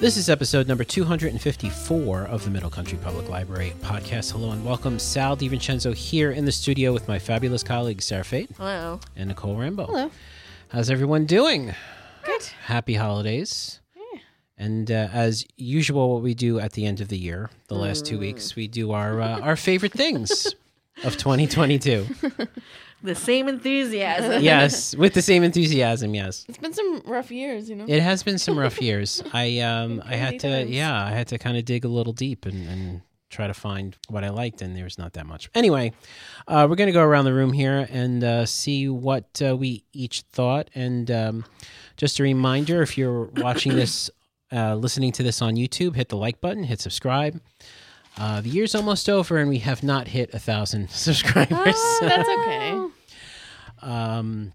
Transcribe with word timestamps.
This 0.00 0.16
is 0.16 0.28
episode 0.28 0.68
number 0.68 0.84
254 0.84 2.22
of 2.24 2.44
the 2.44 2.50
Middle 2.50 2.68
Country 2.68 2.98
Public 3.02 3.28
Library 3.28 3.72
podcast. 3.80 4.32
Hello 4.32 4.50
and 4.50 4.64
welcome. 4.64 4.98
Sal 4.98 5.36
DiVincenzo 5.36 5.94
here 5.94 6.30
in 6.32 6.44
the 6.44 6.52
studio 6.52 6.92
with 6.92 7.08
my 7.08 7.18
fabulous 7.18 7.62
colleagues 7.62 8.04
Sarah 8.04 8.24
Fate 8.24 8.50
Hello. 8.58 9.00
and 9.16 9.28
Nicole 9.28 9.56
Rambo. 9.56 9.86
Hello. 9.86 10.10
How's 10.68 10.90
everyone 10.90 11.24
doing? 11.24 11.74
Good. 12.24 12.42
Happy 12.64 12.94
holidays. 12.94 13.80
And 14.58 14.88
uh, 14.90 15.08
as 15.12 15.44
usual, 15.56 16.12
what 16.14 16.22
we 16.22 16.34
do 16.34 16.60
at 16.60 16.72
the 16.74 16.86
end 16.86 17.00
of 17.00 17.08
the 17.08 17.18
year, 17.18 17.50
the 17.66 17.74
last 17.74 18.06
two 18.06 18.18
weeks, 18.20 18.54
we 18.54 18.68
do 18.68 18.92
our 18.92 19.20
uh, 19.20 19.40
our 19.40 19.56
favorite 19.56 19.90
things 19.92 20.54
of 21.02 21.16
2022. 21.16 22.06
The 23.02 23.14
same 23.14 23.48
enthusiasm. 23.48 24.42
yes, 24.42 24.96
with 24.96 25.12
the 25.12 25.20
same 25.20 25.42
enthusiasm. 25.44 26.14
Yes, 26.14 26.46
It's 26.48 26.56
been 26.56 26.72
some 26.72 27.02
rough 27.04 27.30
years, 27.30 27.68
you 27.68 27.76
know. 27.76 27.84
it 27.86 28.00
has 28.02 28.22
been 28.22 28.38
some 28.38 28.58
rough 28.58 28.80
years. 28.80 29.22
I 29.34 29.58
um 29.60 30.02
I 30.06 30.16
had 30.16 30.40
to 30.40 30.48
times. 30.60 30.70
yeah 30.70 31.04
I 31.04 31.10
had 31.10 31.26
to 31.28 31.36
kind 31.38 31.58
of 31.58 31.66
dig 31.66 31.84
a 31.84 31.88
little 31.88 32.14
deep 32.14 32.46
and, 32.46 32.66
and 32.66 33.02
try 33.28 33.46
to 33.46 33.52
find 33.52 33.94
what 34.08 34.24
I 34.24 34.30
liked, 34.30 34.62
and 34.62 34.74
there's 34.74 34.96
not 34.96 35.12
that 35.14 35.26
much. 35.26 35.50
Anyway, 35.54 35.92
uh, 36.48 36.66
we're 36.66 36.76
gonna 36.76 36.92
go 36.92 37.02
around 37.02 37.26
the 37.26 37.34
room 37.34 37.52
here 37.52 37.86
and 37.90 38.24
uh, 38.24 38.46
see 38.46 38.88
what 38.88 39.42
uh, 39.46 39.54
we 39.54 39.84
each 39.92 40.22
thought. 40.32 40.70
And 40.74 41.10
um, 41.10 41.44
just 41.98 42.18
a 42.20 42.22
reminder, 42.22 42.80
if 42.80 42.96
you're 42.96 43.24
watching 43.36 43.76
this, 43.76 44.08
uh, 44.50 44.76
listening 44.76 45.12
to 45.12 45.22
this 45.22 45.42
on 45.42 45.56
YouTube, 45.56 45.94
hit 45.94 46.08
the 46.08 46.16
like 46.16 46.40
button, 46.40 46.64
hit 46.64 46.80
subscribe. 46.80 47.38
Uh, 48.16 48.40
the 48.40 48.48
year's 48.48 48.74
almost 48.74 49.08
over, 49.08 49.38
and 49.38 49.48
we 49.48 49.58
have 49.58 49.82
not 49.82 50.08
hit 50.08 50.32
a 50.34 50.38
thousand 50.38 50.88
subscribers. 50.90 51.74
Oh, 51.76 51.98
that's 52.02 52.28
okay. 52.28 52.80
Um, 53.82 54.52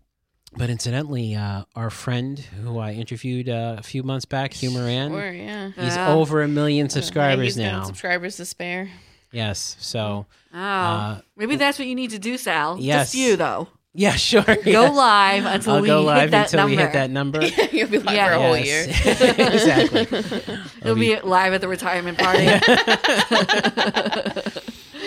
but 0.57 0.71
incidentally, 0.71 1.35
uh, 1.35 1.63
our 1.75 1.91
friend 1.91 2.39
who 2.39 2.79
I 2.79 2.93
interviewed 2.93 3.47
uh, 3.47 3.75
a 3.77 3.83
few 3.83 4.01
months 4.01 4.25
back, 4.25 4.53
Hugh 4.53 4.71
Moran, 4.71 5.11
Sure, 5.11 5.31
yeah. 5.31 5.67
he's 5.75 5.95
Yeah. 5.95 6.13
over 6.13 6.41
a 6.41 6.47
million 6.47 6.89
subscribers 6.89 7.45
he's 7.45 7.57
got 7.57 7.61
now. 7.63 7.83
Subscribers 7.83 8.37
to 8.37 8.45
spare. 8.45 8.89
yes. 9.31 9.75
So, 9.79 10.25
Oh. 10.51 10.57
Uh, 10.59 11.21
Maybe 11.35 11.57
that's 11.57 11.77
what 11.77 11.87
you 11.87 11.93
need 11.93 12.09
to 12.09 12.17
do, 12.19 12.37
Sal. 12.39 12.77
Yes. 12.79 13.11
Just 13.11 13.15
you, 13.15 13.35
though. 13.35 13.67
Yeah, 13.93 14.11
sure. 14.15 14.43
Go 14.43 14.55
yes. 14.65 14.95
live 14.95 15.45
until 15.45 15.73
I'll 15.75 15.81
we 15.81 15.87
go 15.87 16.07
hit 16.13 16.31
that 16.31 16.53
until 16.53 16.59
number. 16.59 16.69
we 16.75 16.81
hit 16.81 16.93
that 16.93 17.09
number. 17.09 17.45
You'll 17.71 17.89
be 17.89 17.99
live 17.99 18.15
Yeah. 18.15 18.27
for 18.27 18.33
a 18.33 18.39
whole 18.39 18.57
year. 18.57 18.85
Yes. 18.87 19.21
exactly. 19.91 20.57
He'll 20.83 20.95
be 20.95 21.19
live 21.21 21.53
at 21.53 21.61
the 21.61 21.67
retirement 21.67 22.17
party. 22.17 22.45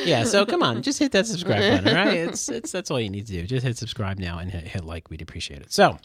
Yeah. 0.04 0.24
So 0.24 0.44
come 0.44 0.62
on, 0.62 0.82
just 0.82 0.98
hit 0.98 1.12
that 1.12 1.26
subscribe 1.26 1.60
button. 1.84 1.88
All 1.88 2.04
right. 2.06 2.16
It's 2.18 2.48
it's 2.48 2.72
that's 2.72 2.90
all 2.90 3.00
you 3.00 3.08
need 3.10 3.26
to 3.28 3.32
do. 3.32 3.46
Just 3.46 3.64
hit 3.64 3.76
subscribe 3.78 4.18
now 4.18 4.38
and 4.38 4.50
hit, 4.50 4.64
hit 4.64 4.84
like. 4.84 5.10
We'd 5.10 5.22
appreciate 5.22 5.60
it. 5.62 5.72
So. 5.72 5.98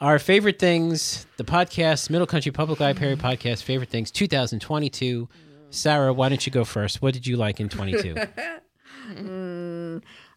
Our 0.00 0.18
favorite 0.18 0.58
things, 0.58 1.26
the 1.36 1.44
podcast, 1.44 2.10
Middle 2.10 2.26
Country 2.26 2.50
Public 2.50 2.80
Library 2.80 3.14
podcast, 3.14 3.62
favorite 3.62 3.88
things, 3.88 4.10
2022. 4.10 5.28
Sarah, 5.70 6.12
why 6.12 6.28
don't 6.28 6.44
you 6.44 6.50
go 6.50 6.64
first? 6.64 7.00
What 7.00 7.14
did 7.14 7.24
you 7.24 7.36
like 7.36 7.60
in 7.60 7.68
22? 7.68 8.16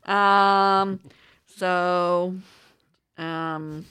um. 0.06 1.00
So, 1.56 2.36
um. 3.18 3.86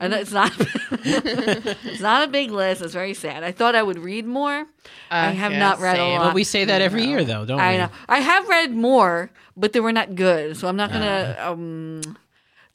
I 0.00 0.06
know 0.06 0.16
it's 0.18 0.30
not. 0.30 0.52
it's 0.92 2.00
not 2.00 2.28
a 2.28 2.30
big 2.30 2.52
list. 2.52 2.82
It's 2.82 2.92
very 2.94 3.14
sad. 3.14 3.42
I 3.42 3.50
thought 3.50 3.74
I 3.74 3.82
would 3.82 3.98
read 3.98 4.26
more. 4.26 4.64
I 5.10 5.30
have 5.32 5.50
not 5.50 5.80
read 5.80 5.94
a 5.96 5.98
same. 5.98 6.18
lot. 6.20 6.26
But 6.28 6.34
we 6.34 6.44
say 6.44 6.64
that 6.66 6.80
every 6.80 7.02
year, 7.04 7.24
though, 7.24 7.44
don't 7.44 7.58
I 7.58 7.72
we? 7.72 7.78
know. 7.78 7.88
I 8.08 8.20
have 8.20 8.48
read 8.48 8.70
more, 8.72 9.30
but 9.56 9.72
they 9.72 9.80
were 9.80 9.90
not 9.90 10.14
good. 10.14 10.56
So 10.56 10.68
I'm 10.68 10.76
not 10.76 10.92
gonna 10.92 11.36
Ah. 11.40 11.50
um, 11.50 12.16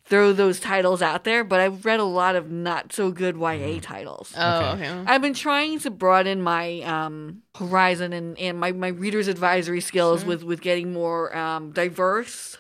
throw 0.04 0.34
those 0.34 0.60
titles 0.60 1.02
out 1.02 1.24
there. 1.24 1.46
But 1.46 1.62
I've 1.62 1.86
read 1.86 2.02
a 2.02 2.04
lot 2.04 2.36
of 2.36 2.52
not 2.52 2.92
so 2.92 3.10
good 3.10 3.38
YA 3.38 3.80
titles. 3.82 4.34
Oh, 4.38 4.72
Okay. 4.74 4.90
okay. 4.90 5.04
I've 5.08 5.22
been 5.22 5.34
trying 5.34 5.80
to 5.80 5.90
broaden 5.90 6.42
my 6.42 6.82
um, 6.82 7.42
horizon 7.56 8.12
and, 8.12 8.38
and 8.38 8.60
my, 8.60 8.74
my 8.74 8.90
reader's 8.90 9.30
advisory 9.30 9.80
skills 9.80 10.26
with, 10.26 10.44
with 10.44 10.60
getting 10.60 10.92
more 10.92 11.34
um, 11.38 11.72
diverse 11.72 12.58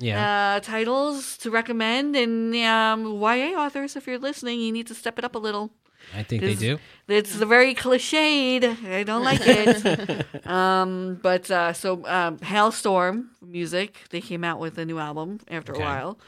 Yeah. 0.00 0.56
uh, 0.56 0.60
titles 0.60 1.36
to 1.38 1.50
recommend. 1.50 2.16
And 2.16 2.54
um, 2.56 3.20
YA 3.20 3.56
authors, 3.58 3.96
if 3.96 4.06
you're 4.06 4.18
listening, 4.18 4.60
you 4.60 4.72
need 4.72 4.86
to 4.88 4.94
step 4.94 5.18
it 5.18 5.24
up 5.24 5.34
a 5.34 5.38
little. 5.38 5.70
I 6.14 6.24
think 6.24 6.42
they 6.42 6.54
do. 6.56 6.78
It's 7.06 7.34
very 7.34 7.74
cliched. 7.74 8.64
I 8.86 9.02
don't 9.04 9.22
like 9.22 9.40
it. 9.44 10.26
um, 10.46 11.20
but 11.22 11.48
uh, 11.50 11.72
so 11.72 12.04
um, 12.06 12.38
Halestorm 12.38 13.26
music, 13.40 13.98
they 14.10 14.20
came 14.20 14.42
out 14.44 14.58
with 14.58 14.78
a 14.78 14.84
new 14.84 14.98
album 14.98 15.38
after 15.48 15.72
Okay. 15.72 15.82
a 15.82 15.84
while, 15.86 16.18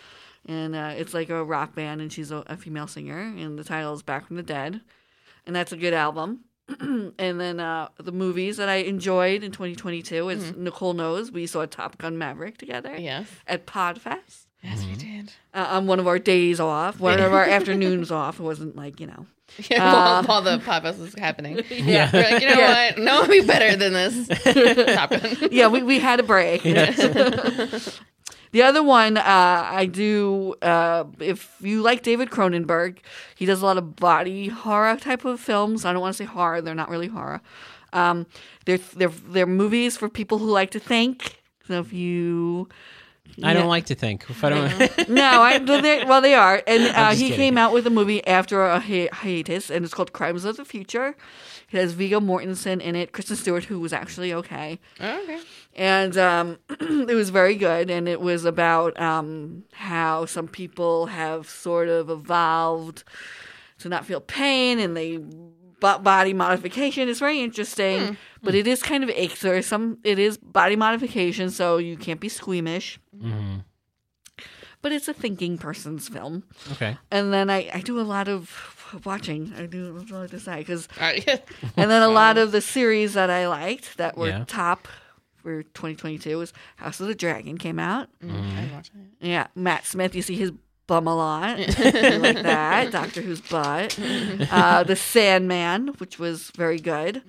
and 0.47 0.77
uh, 0.77 0.93
it's 0.97 1.13
like 1.13 1.29
a 1.29 1.43
rock 1.45 1.75
band, 1.75 2.01
and 2.01 2.13
she's 2.13 2.31
a, 2.31 2.45
a 2.47 2.57
female 2.57 2.87
singer, 2.87 3.19
and 3.21 3.59
the 3.59 3.65
title 3.65 3.93
is 3.95 4.03
Back 4.03 4.27
from 4.29 4.37
the 4.37 4.43
Dead, 4.45 4.81
and 5.45 5.57
that's 5.57 5.73
a 5.73 5.77
good 5.77 5.93
album. 5.95 6.41
and 6.81 7.41
then 7.41 7.61
uh, 7.61 7.89
the 7.99 8.13
movies 8.13 8.57
that 8.57 8.69
I 8.69 8.77
enjoyed 8.77 9.43
in 9.45 9.53
2022 9.53 10.29
is 10.31 10.57
Nicole 10.57 10.95
knows 10.95 11.31
we 11.31 11.47
saw 11.47 11.67
Top 11.67 11.99
Gun 11.99 12.17
Maverick 12.17 12.57
together 12.59 12.97
Yes. 12.97 13.27
at 13.47 13.67
Podfest 13.67 14.47
Yes, 14.63 14.83
we 14.87 14.95
did. 14.95 15.31
uh, 15.53 15.67
on 15.73 15.87
one 15.87 16.01
of 16.01 16.07
our 16.07 16.19
days 16.19 16.59
off, 16.61 16.99
one 16.99 17.21
of 17.21 17.35
our 17.35 17.45
afternoons 17.59 18.11
off. 18.11 18.41
It 18.41 18.43
wasn't 18.45 18.77
like 18.77 18.99
you 19.01 19.07
know. 19.07 19.27
Yeah, 19.71 19.93
while, 19.93 20.17
Um, 20.21 20.25
while 20.27 20.41
the 20.43 20.57
podcast 20.59 20.99
was 20.99 21.15
happening. 21.19 21.61
Yeah. 21.71 22.09
We're 22.11 22.23
like, 22.23 22.43
you 22.43 22.49
know 22.49 22.55
Yeah. 22.59 22.87
what? 22.93 22.99
No 22.99 23.21
one 23.21 23.31
be 23.31 23.43
better 23.43 23.77
than 23.77 23.93
this. 23.93 24.27
Top 24.97 25.11
Gun. 25.11 25.49
yeah, 25.53 25.69
we, 25.69 25.83
we 25.83 25.99
had 25.99 26.19
a 26.19 26.23
break. 26.23 26.65
The 28.55 28.63
other 28.63 28.85
one, 28.85 29.17
uh, 29.17 29.23
I 29.69 29.87
do. 29.87 30.55
Uh, 30.63 31.07
if 31.19 31.57
you 31.61 31.83
like 31.83 32.05
David 32.05 32.31
Cronenberg, 32.31 32.99
he 33.35 33.47
does 33.47 33.61
a 33.61 33.67
lot 33.67 33.79
of 33.79 33.97
body 33.97 34.47
horror 34.47 34.97
type 34.97 35.25
of 35.25 35.41
films. 35.41 35.85
I 35.85 35.93
don't 35.93 36.01
want 36.01 36.15
to 36.17 36.19
say 36.19 36.25
horror; 36.25 36.63
they're 36.63 36.73
not 36.73 36.89
really 36.89 37.09
horror. 37.09 37.41
Um, 37.93 38.27
they're 38.65 38.79
they're 38.95 39.09
they're 39.09 39.47
movies 39.47 39.97
for 39.97 40.09
people 40.09 40.39
who 40.39 40.49
like 40.49 40.71
to 40.71 40.79
think. 40.79 41.43
So 41.67 41.81
if 41.81 41.93
you, 41.93 42.69
I 43.43 43.55
don't 43.55 43.67
like 43.67 43.87
to 43.87 43.97
think. 43.97 44.25
If 44.29 44.45
I 44.45 44.51
don't, 44.51 45.09
no, 45.09 45.43
I 45.43 45.59
well 46.07 46.21
they, 46.21 46.35
are, 46.35 46.63
and 46.65 46.95
uh, 46.95 47.11
he 47.11 47.23
kidding. 47.23 47.37
came 47.37 47.59
out 47.59 47.73
with 47.73 47.89
a 47.89 47.91
movie 47.91 48.25
after 48.25 48.65
a 48.65 48.79
hi- 48.79 49.09
hiatus, 49.13 49.69
and 49.69 49.85
it's 49.85 49.95
called 49.95 50.13
Crimes 50.13 50.45
of 50.45 50.59
the 50.59 50.65
Future. 50.65 51.17
It 51.73 51.79
has 51.79 51.93
Viggo 51.93 52.21
Mortensen 52.21 52.81
in 52.81 52.95
it, 52.97 53.13
Kristen 53.13 53.37
Stewart, 53.37 53.65
who 53.65 53.81
was 53.81 53.93
actually 53.93 54.33
okay 54.33 54.79
Oh, 55.01 55.23
okay. 55.25 55.41
and 55.75 56.17
um, 56.17 56.59
it 56.81 57.15
was 57.15 57.31
very 57.31 57.57
good. 57.57 57.91
And 57.91 58.09
it 58.09 58.21
was 58.21 58.45
about 58.45 58.99
um, 59.01 59.65
how 59.73 60.27
some 60.27 60.47
people 60.49 61.07
have 61.07 61.49
sort 61.49 61.89
of 61.89 62.11
evolved 62.11 63.05
to 63.79 63.89
not 63.89 64.05
feel 64.07 64.21
pain, 64.21 64.79
and 64.79 64.97
they 64.97 65.19
body 65.81 66.33
modification. 66.33 67.09
It's 67.11 67.19
very 67.21 67.41
interesting, 67.43 68.17
but 68.43 68.55
it 68.55 68.67
is 68.67 68.83
kind 68.83 69.05
of 69.05 69.11
ick. 69.11 69.39
There 69.41 69.57
is 69.57 69.67
some. 69.67 69.99
It 70.05 70.19
is 70.19 70.39
body 70.39 70.77
modification, 70.77 71.51
so 71.51 71.77
you 71.79 71.97
can't 71.97 72.21
be 72.21 72.29
squeamish. 72.31 72.99
Mhm. 73.15 73.65
But 74.81 74.93
it's 74.93 75.09
a 75.09 75.15
thinking 75.15 75.57
person's 75.59 76.09
film. 76.09 76.45
Okay. 76.73 76.97
And 77.11 77.33
then 77.33 77.49
I, 77.51 77.71
I 77.73 77.81
do 77.81 77.99
a 77.99 78.03
lot 78.03 78.29
of 78.29 78.49
watching. 79.05 79.53
I 79.57 79.67
do 79.67 79.93
that's 79.99 80.11
all 80.13 80.19
I 80.19 80.23
have 80.23 80.31
to 80.33 80.41
say 80.41 80.59
because 80.59 80.89
All 81.01 81.07
right. 81.07 81.27
and 81.77 81.91
then 81.91 82.03
a 82.03 82.09
lot 82.09 82.39
of 82.39 82.53
the 82.53 82.61
series 82.61 83.15
that 83.15 83.31
I 83.31 83.49
liked 83.49 83.97
that 83.99 84.17
were 84.17 84.29
Yeah. 84.29 84.45
top 84.47 84.89
for 85.43 85.63
2022 85.63 86.39
was 86.39 86.53
House 86.77 87.01
of 87.01 87.07
the 87.09 87.15
Dragon 87.15 87.59
came 87.59 87.79
out. 87.79 88.09
Mm, 88.23 88.33
I'm 88.33 88.75
it. 88.79 88.91
Yeah, 89.21 89.47
Matt 89.55 89.85
Smith. 89.87 90.15
You 90.15 90.23
see 90.23 90.37
his 90.37 90.53
bum 90.87 91.07
a 91.07 91.15
lot, 91.15 91.59
I 91.79 92.17
like 92.19 92.43
that. 92.43 92.91
Doctor 92.93 93.21
Who's 93.23 93.41
butt. 93.41 93.99
Uh, 94.51 94.83
the 94.85 94.97
Sandman, 94.97 95.89
which 95.99 96.19
was 96.19 96.51
very 96.57 96.79
good. 96.79 97.23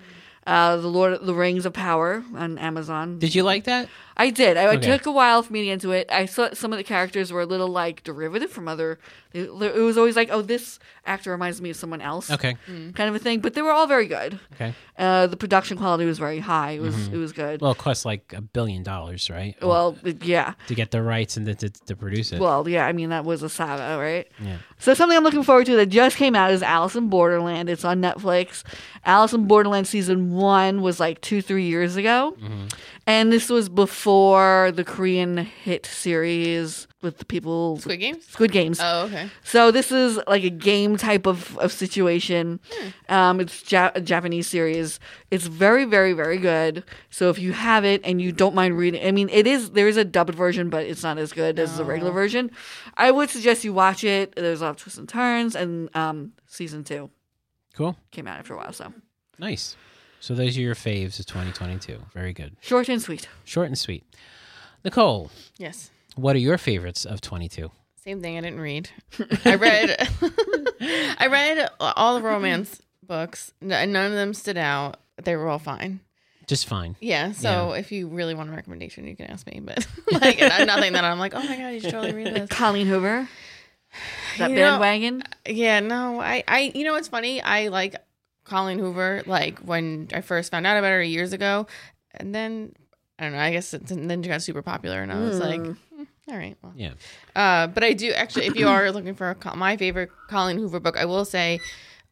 Uh, 0.47 0.77
the 0.77 0.87
Lord 0.87 1.13
of 1.13 1.25
the 1.25 1.33
Rings 1.33 1.65
of 1.65 1.73
Power 1.73 2.23
on 2.35 2.57
Amazon. 2.59 3.17
Did 3.19 3.33
you 3.33 3.43
like 3.43 3.63
that? 3.63 3.89
I 4.17 4.29
did. 4.29 4.57
I, 4.57 4.65
Okay. 4.65 4.77
It 4.77 4.81
took 4.81 5.05
a 5.05 5.11
while 5.11 5.43
for 5.43 5.53
me 5.53 5.59
to 5.61 5.65
get 5.65 5.73
into 5.73 5.91
it. 5.91 6.09
I 6.11 6.25
thought 6.25 6.57
some 6.57 6.73
of 6.73 6.77
the 6.77 6.83
characters 6.83 7.31
were 7.31 7.41
a 7.41 7.45
little 7.45 7.67
like 7.67 8.03
derivative 8.03 8.51
from 8.51 8.67
other. 8.67 8.99
It, 9.33 9.49
it 9.49 9.81
was 9.81 9.97
always 9.97 10.15
like, 10.15 10.29
oh, 10.31 10.41
this 10.41 10.79
actor 11.05 11.31
reminds 11.31 11.61
me 11.61 11.69
of 11.69 11.75
someone 11.75 12.01
else. 12.01 12.31
Okay. 12.31 12.55
Kind 12.65 12.99
of 12.99 13.15
a 13.15 13.19
thing. 13.19 13.39
But 13.41 13.53
they 13.53 13.61
were 13.61 13.71
all 13.71 13.85
very 13.87 14.07
good. 14.07 14.39
Okay. 14.53 14.73
Uh, 14.97 15.27
the 15.27 15.35
production 15.37 15.77
quality 15.77 16.05
was 16.05 16.17
very 16.17 16.39
high. 16.39 16.71
It 16.71 16.81
was 16.81 16.95
mm-hmm. 16.95 17.15
it 17.15 17.17
was 17.17 17.33
good. 17.33 17.61
Well, 17.61 17.71
it 17.71 17.77
costs 17.77 18.05
like 18.05 18.33
a 18.33 18.41
billion 18.41 18.83
dollars, 18.83 19.29
right? 19.29 19.55
Well, 19.61 19.97
it- 20.03 20.23
yeah. 20.23 20.53
to 20.67 20.75
get 20.75 20.91
the 20.91 21.01
rights 21.01 21.35
and 21.37 21.45
to, 21.45 21.53
to, 21.55 21.69
to 21.69 21.95
produce 21.95 22.31
it. 22.31 22.39
Well, 22.39 22.67
yeah. 22.67 22.85
I 22.87 22.93
mean, 22.93 23.09
that 23.09 23.25
was 23.25 23.43
a 23.43 23.49
saga, 23.49 24.01
right? 24.01 24.27
yeah. 24.41 24.57
So 24.79 24.93
something 24.93 25.17
I'm 25.17 25.23
looking 25.23 25.43
forward 25.43 25.65
to 25.67 25.75
that 25.77 25.87
just 25.87 26.15
came 26.17 26.35
out 26.35 26.51
is 26.51 26.63
Alice 26.63 26.95
in 26.95 27.09
Borderland. 27.09 27.69
It's 27.69 27.85
on 27.85 28.01
Netflix. 28.01 28.63
Alice 29.05 29.33
in 29.33 29.47
Borderland 29.47 29.87
season 29.87 30.31
one 30.31 30.81
was 30.81 30.99
like 30.99 31.21
two, 31.21 31.41
three 31.41 31.65
years 31.67 31.95
ago, 31.95 32.35
mm-hmm. 32.41 32.67
And 33.07 33.31
this 33.31 33.49
was 33.49 33.69
before 33.69 34.71
the 34.73 34.83
Korean 34.83 35.37
hit 35.37 35.85
series 35.85 36.87
with 37.01 37.19
the 37.19 37.25
people 37.25 37.77
Squid 37.77 37.99
Games? 37.99 38.25
Squid 38.27 38.51
Games. 38.51 38.79
Oh, 38.81 39.05
okay. 39.05 39.29
So 39.43 39.69
this 39.69 39.91
is 39.91 40.19
like 40.27 40.43
a 40.43 40.49
game 40.49 40.97
type 40.97 41.27
of, 41.27 41.55
of 41.59 41.71
situation. 41.71 42.59
Um, 43.09 43.39
it's 43.39 43.71
ja- 43.71 43.91
a 43.93 44.01
Japanese 44.01 44.47
series. 44.47 44.99
It's 45.29 45.45
very, 45.45 45.85
very, 45.85 46.13
very 46.13 46.37
good. 46.37 46.83
So 47.11 47.29
if 47.29 47.37
you 47.37 47.53
have 47.53 47.85
it 47.85 48.01
and 48.03 48.19
you 48.19 48.31
don't 48.31 48.55
mind 48.55 48.75
reading, 48.77 49.05
I 49.05 49.11
mean, 49.11 49.29
it 49.29 49.45
is 49.45 49.71
there 49.71 49.87
is 49.87 49.97
a 49.97 50.05
dubbed 50.05 50.33
version, 50.33 50.69
but 50.69 50.85
it's 50.85 51.03
not 51.03 51.17
as 51.19 51.31
good 51.31 51.59
as 51.59 51.77
the 51.77 51.85
regular 51.85 52.11
version. 52.11 52.49
I 52.97 53.11
would 53.11 53.29
suggest 53.29 53.63
you 53.63 53.73
watch 53.73 54.03
it. 54.03 54.35
There's 54.35 54.61
a 54.61 54.65
lot 54.65 54.69
of 54.71 54.77
twists 54.77 54.97
and 54.97 55.07
turns, 55.07 55.55
and 55.55 55.95
um, 55.95 56.31
season 56.47 56.83
two 56.83 57.11
Cool. 57.75 57.95
came 58.11 58.27
out 58.27 58.39
after 58.39 58.53
a 58.55 58.57
while. 58.57 58.73
So 58.73 58.91
Nice. 59.37 59.75
So 60.19 60.33
those 60.33 60.57
are 60.57 60.61
your 60.61 60.75
faves 60.75 61.19
of 61.19 61.25
2022. 61.27 61.97
Very 62.13 62.33
good. 62.33 62.55
Short 62.61 62.89
and 62.89 63.01
sweet. 63.01 63.27
Short 63.43 63.67
and 63.67 63.77
sweet. 63.77 64.03
Nicole, 64.83 65.31
Yes. 65.57 65.91
what 66.15 66.35
are 66.35 66.39
your 66.39 66.57
favorites 66.57 67.05
of 67.05 67.21
22? 67.21 67.71
Same 68.03 68.21
thing. 68.21 68.37
I 68.37 68.41
didn't 68.41 68.59
read. 68.59 68.89
I 69.45 69.55
read. 69.55 69.95
I 71.19 71.27
read 71.27 71.69
all 71.79 72.15
the 72.15 72.21
romance 72.21 72.81
books. 73.03 73.51
None 73.61 73.95
of 73.95 74.11
them 74.11 74.33
stood 74.33 74.57
out. 74.57 74.97
They 75.23 75.35
were 75.35 75.47
all 75.47 75.59
fine. 75.59 76.01
Just 76.47 76.67
fine. 76.67 76.95
Yeah. 76.99 77.31
So 77.31 77.71
if 77.73 77.91
you 77.91 78.07
really 78.07 78.35
want 78.35 78.49
a 78.49 78.53
recommendation, 78.53 79.07
you 79.07 79.15
can 79.15 79.25
ask 79.27 79.47
me. 79.47 79.59
But 79.63 79.87
like 80.11 80.39
nothing 80.39 80.93
that 80.93 81.03
I'm 81.03 81.17
like, 81.17 81.33
oh 81.33 81.41
my 81.41 81.57
god, 81.57 81.69
you 81.69 81.79
should 81.79 81.91
totally 81.91 82.13
read 82.13 82.35
this. 82.35 82.49
Colleen 82.49 82.85
Hoover. 82.85 83.27
That 84.37 84.49
You 84.51 84.55
know- 84.57 84.71
bandwagon. 84.79 85.23
Yeah. 85.47 85.79
No. 85.79 86.19
I. 86.21 86.43
I. 86.47 86.71
You 86.75 86.83
know 86.83 86.93
what's 86.93 87.07
funny? 87.07 87.41
I 87.41 87.69
like 87.69 87.95
Colleen 88.45 88.79
Hoover. 88.79 89.21
Like 89.25 89.59
when 89.59 90.07
I 90.13 90.21
first 90.21 90.51
found 90.51 90.65
out 90.65 90.77
about 90.77 90.91
her 90.91 91.03
years 91.03 91.33
ago, 91.33 91.67
and 92.13 92.33
then 92.33 92.73
I 93.19 93.23
don't 93.23 93.33
know. 93.33 93.39
I 93.39 93.51
guess 93.51 93.73
it, 93.73 93.85
then 93.87 94.23
she 94.23 94.29
got 94.29 94.41
super 94.41 94.61
popular, 94.61 95.01
and 95.01 95.11
I 95.11 95.19
was 95.19 95.39
like, 95.39 95.59
Mm. 95.61 95.77
"Hmm, 95.95 96.03
all 96.29 96.37
right. 96.37 96.57
Well. 96.61 96.73
Yeah. 96.75 96.93
Uh, 97.35 97.67
but 97.67 97.83
I 97.83 97.93
do 97.93 98.11
actually, 98.11 98.45
if 98.47 98.55
you 98.55 98.67
are 98.67 98.91
looking 98.91 99.15
for 99.15 99.31
a, 99.41 99.55
my 99.55 99.77
favorite 99.77 100.09
Colleen 100.29 100.57
Hoover 100.57 100.79
book, 100.79 100.97
I 100.97 101.05
will 101.05 101.25
say 101.25 101.59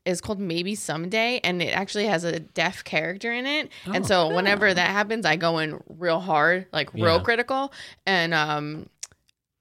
is 0.06 0.19
called 0.19 0.39
Maybe 0.39 0.75
Someday, 0.75 1.39
and 1.45 1.62
it 1.62 1.69
actually 1.75 2.07
has 2.07 2.25
a 2.25 2.38
deaf 2.39 2.83
character 2.83 3.31
in 3.31 3.45
it. 3.45 3.69
And 3.86 4.03
Oh. 4.03 4.07
so 4.07 4.36
whenever 4.36 4.74
that 4.74 4.89
happens, 4.89 5.25
I 5.25 5.38
go 5.38 5.59
in 5.59 5.81
real 5.88 6.19
hard, 6.19 6.68
like 6.74 6.94
real 6.94 7.18
Yeah. 7.18 7.24
critical, 7.24 7.71
and 8.06 8.33
um, 8.33 8.89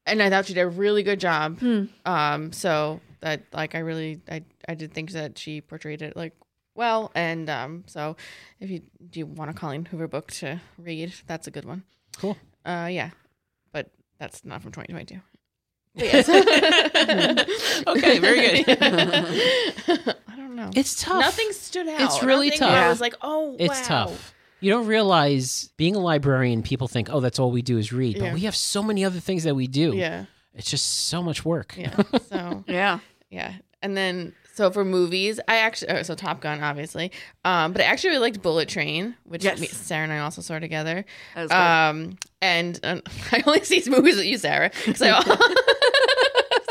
and 0.05 0.21
I 0.23 0.31
thought 0.31 0.47
she 0.47 0.55
did 0.55 0.63
a 0.63 0.69
really 0.69 1.03
good 1.05 1.21
job. 1.21 1.61
Hmm. 1.61 1.85
Um, 2.05 2.53
so 2.53 3.01
that 3.21 3.43
like 3.53 3.75
I 3.77 3.79
really 3.81 4.21
I 4.29 4.43
I 4.69 4.75
did 4.75 4.93
think 4.93 5.13
that 5.13 5.39
she 5.39 5.61
portrayed 5.61 6.03
it 6.03 6.17
like 6.17 6.35
well, 6.75 7.11
and 7.15 7.49
um, 7.51 7.85
so 7.87 8.17
if 8.61 8.71
you 8.71 8.83
do 9.11 9.21
you 9.21 9.27
want 9.27 9.51
a 9.51 9.55
Colleen 9.55 9.85
Hoover 9.87 10.09
book 10.09 10.31
to 10.33 10.61
read, 10.79 11.13
that's 11.27 11.47
a 11.47 11.51
good 11.51 11.65
one. 11.65 11.83
Cool. 12.19 12.37
Uh, 12.65 12.89
yeah, 12.91 13.11
but 13.73 13.91
that's 14.19 14.45
not 14.45 14.63
from 14.63 14.73
2022. 14.73 15.21
Okay, 17.87 18.19
very 18.19 18.63
good. 18.63 18.79
I 20.29 20.37
don't 20.37 20.55
know. 20.57 20.71
It's 20.75 21.01
tough. 21.03 21.21
Nothing 21.21 21.53
stood 21.53 21.89
out. 21.89 22.01
It's 22.01 22.23
really 22.23 22.49
Nothing 22.49 22.59
tough. 22.61 22.71
I 22.71 22.89
was 22.89 23.01
like, 23.01 23.15
oh, 23.23 23.57
It's 23.59 23.81
wow. 23.89 24.07
tough. 24.07 24.35
You 24.61 24.71
don't 24.71 24.87
realize 24.87 25.71
being 25.77 25.97
a 25.97 25.99
librarian, 25.99 26.63
people 26.63 26.87
think, 26.89 27.09
oh, 27.11 27.21
that's 27.21 27.39
all 27.39 27.51
we 27.51 27.63
do 27.63 27.79
is 27.79 27.93
read. 27.93 28.17
Yeah. 28.17 28.25
But 28.27 28.35
we 28.35 28.41
have 28.41 28.55
so 28.55 28.83
many 28.83 29.05
other 29.05 29.19
things 29.21 29.43
that 29.45 29.55
we 29.57 29.67
do. 29.67 29.95
Yeah, 29.97 30.27
It's 30.55 30.71
just 30.71 30.87
so 31.09 31.23
much 31.23 31.45
work. 31.45 31.75
yeah. 31.77 31.97
So 32.29 32.65
Yeah. 32.69 33.01
yeah, 33.31 33.55
and 33.83 33.97
then 33.97 34.35
so 34.55 34.71
for 34.71 34.85
movies, 34.85 35.41
I 35.49 35.57
actually 35.57 35.93
oh, 35.93 36.03
so 36.03 36.15
Top 36.15 36.41
Gun, 36.41 36.63
obviously, 36.63 37.11
um, 37.45 37.73
but 37.73 37.81
I 37.81 37.85
actually 37.85 38.11
really 38.11 38.23
liked 38.23 38.43
Bullet 38.43 38.69
Train, 38.69 39.17
which 39.25 39.45
Yes. 39.45 39.61
me, 39.61 39.67
Sarah 39.67 40.05
and 40.05 40.13
I 40.13 40.19
also 40.19 40.43
saw 40.43 40.59
together. 40.59 41.05
Um, 41.37 42.19
and 42.41 42.79
um, 42.83 43.03
I 43.33 43.43
only 43.47 43.65
see 43.65 43.77
these 43.77 43.89
movies 43.89 44.17
with 44.17 44.27
you, 44.27 44.39
Sarah, 44.39 44.71
because 44.85 45.03
I. 45.05 45.21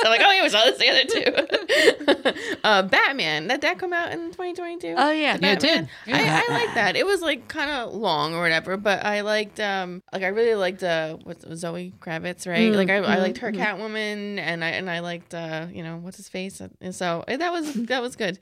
I'm 0.03 0.09
like, 0.09 0.21
oh 0.23 0.31
yeah, 0.31 0.43
we 0.43 0.49
saw 0.49 0.63
this 0.65 0.77
together 0.77 1.03
too. 1.05 2.55
uh, 2.63 2.83
Batman. 2.83 3.47
That 3.47 3.61
that 3.61 3.79
come 3.79 3.93
out 3.93 4.11
in 4.11 4.19
2022. 4.31 4.95
oh 4.97 5.11
yeah. 5.11 5.37
Yeah, 5.41 5.53
it 5.53 5.59
did. 5.59 5.89
Yeah. 6.05 6.17
I, 6.47 6.53
I 6.53 6.57
like 6.57 6.73
that. 6.75 6.95
It 6.95 7.05
was 7.05 7.21
like 7.21 7.47
kind 7.47 7.69
of 7.71 7.93
long 7.93 8.33
or 8.33 8.41
whatever, 8.41 8.77
but 8.77 9.05
I 9.05 9.21
liked 9.21 9.59
um 9.59 10.01
like 10.13 10.23
I 10.23 10.27
really 10.27 10.55
liked 10.55 10.83
uh 10.83 11.17
what's 11.23 11.45
Zoe 11.55 11.93
Kravitz, 11.99 12.47
right? 12.47 12.71
Mm, 12.71 12.75
like 12.75 12.89
I, 12.89 12.97
I 12.97 13.17
mhm, 13.17 13.21
liked 13.21 13.37
her 13.39 13.51
mhm. 13.51 13.57
Catwoman 13.57 14.39
and 14.39 14.63
I 14.63 14.69
and 14.69 14.89
I 14.89 14.99
liked 14.99 15.33
uh 15.33 15.67
you 15.71 15.83
know 15.83 15.97
what's 15.97 16.17
his 16.17 16.29
face 16.29 16.61
and 16.81 16.95
so 16.95 17.23
eh, 17.27 17.37
that 17.37 17.51
was 17.51 17.73
that 17.73 18.01
was 18.01 18.15
good. 18.15 18.39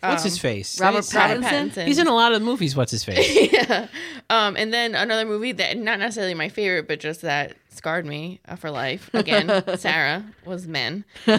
What's 0.00 0.22
Um, 0.22 0.30
his 0.30 0.38
face? 0.38 0.80
Robert 0.80 1.12
Robert 1.12 1.42
Pattinson? 1.42 1.86
He's 1.86 1.98
in 1.98 2.06
a 2.06 2.14
lot 2.14 2.32
of 2.32 2.40
movies. 2.40 2.76
What's 2.76 2.92
his 2.92 3.02
face? 3.02 3.52
yeah. 3.52 3.88
Um, 4.30 4.56
and 4.56 4.72
then 4.72 4.94
another 4.94 5.24
movie 5.26 5.50
that 5.52 5.76
not 5.76 5.98
necessarily 5.98 6.34
my 6.34 6.48
favorite, 6.48 6.86
but 6.86 7.00
just 7.00 7.22
that 7.22 7.56
scarred 7.78 8.04
me 8.04 8.40
uh, 8.46 8.56
for 8.56 8.70
life. 8.70 9.08
Again, 9.14 9.62
Sarah 9.78 10.24
was 10.44 10.68
Men. 10.68 11.06
so 11.24 11.32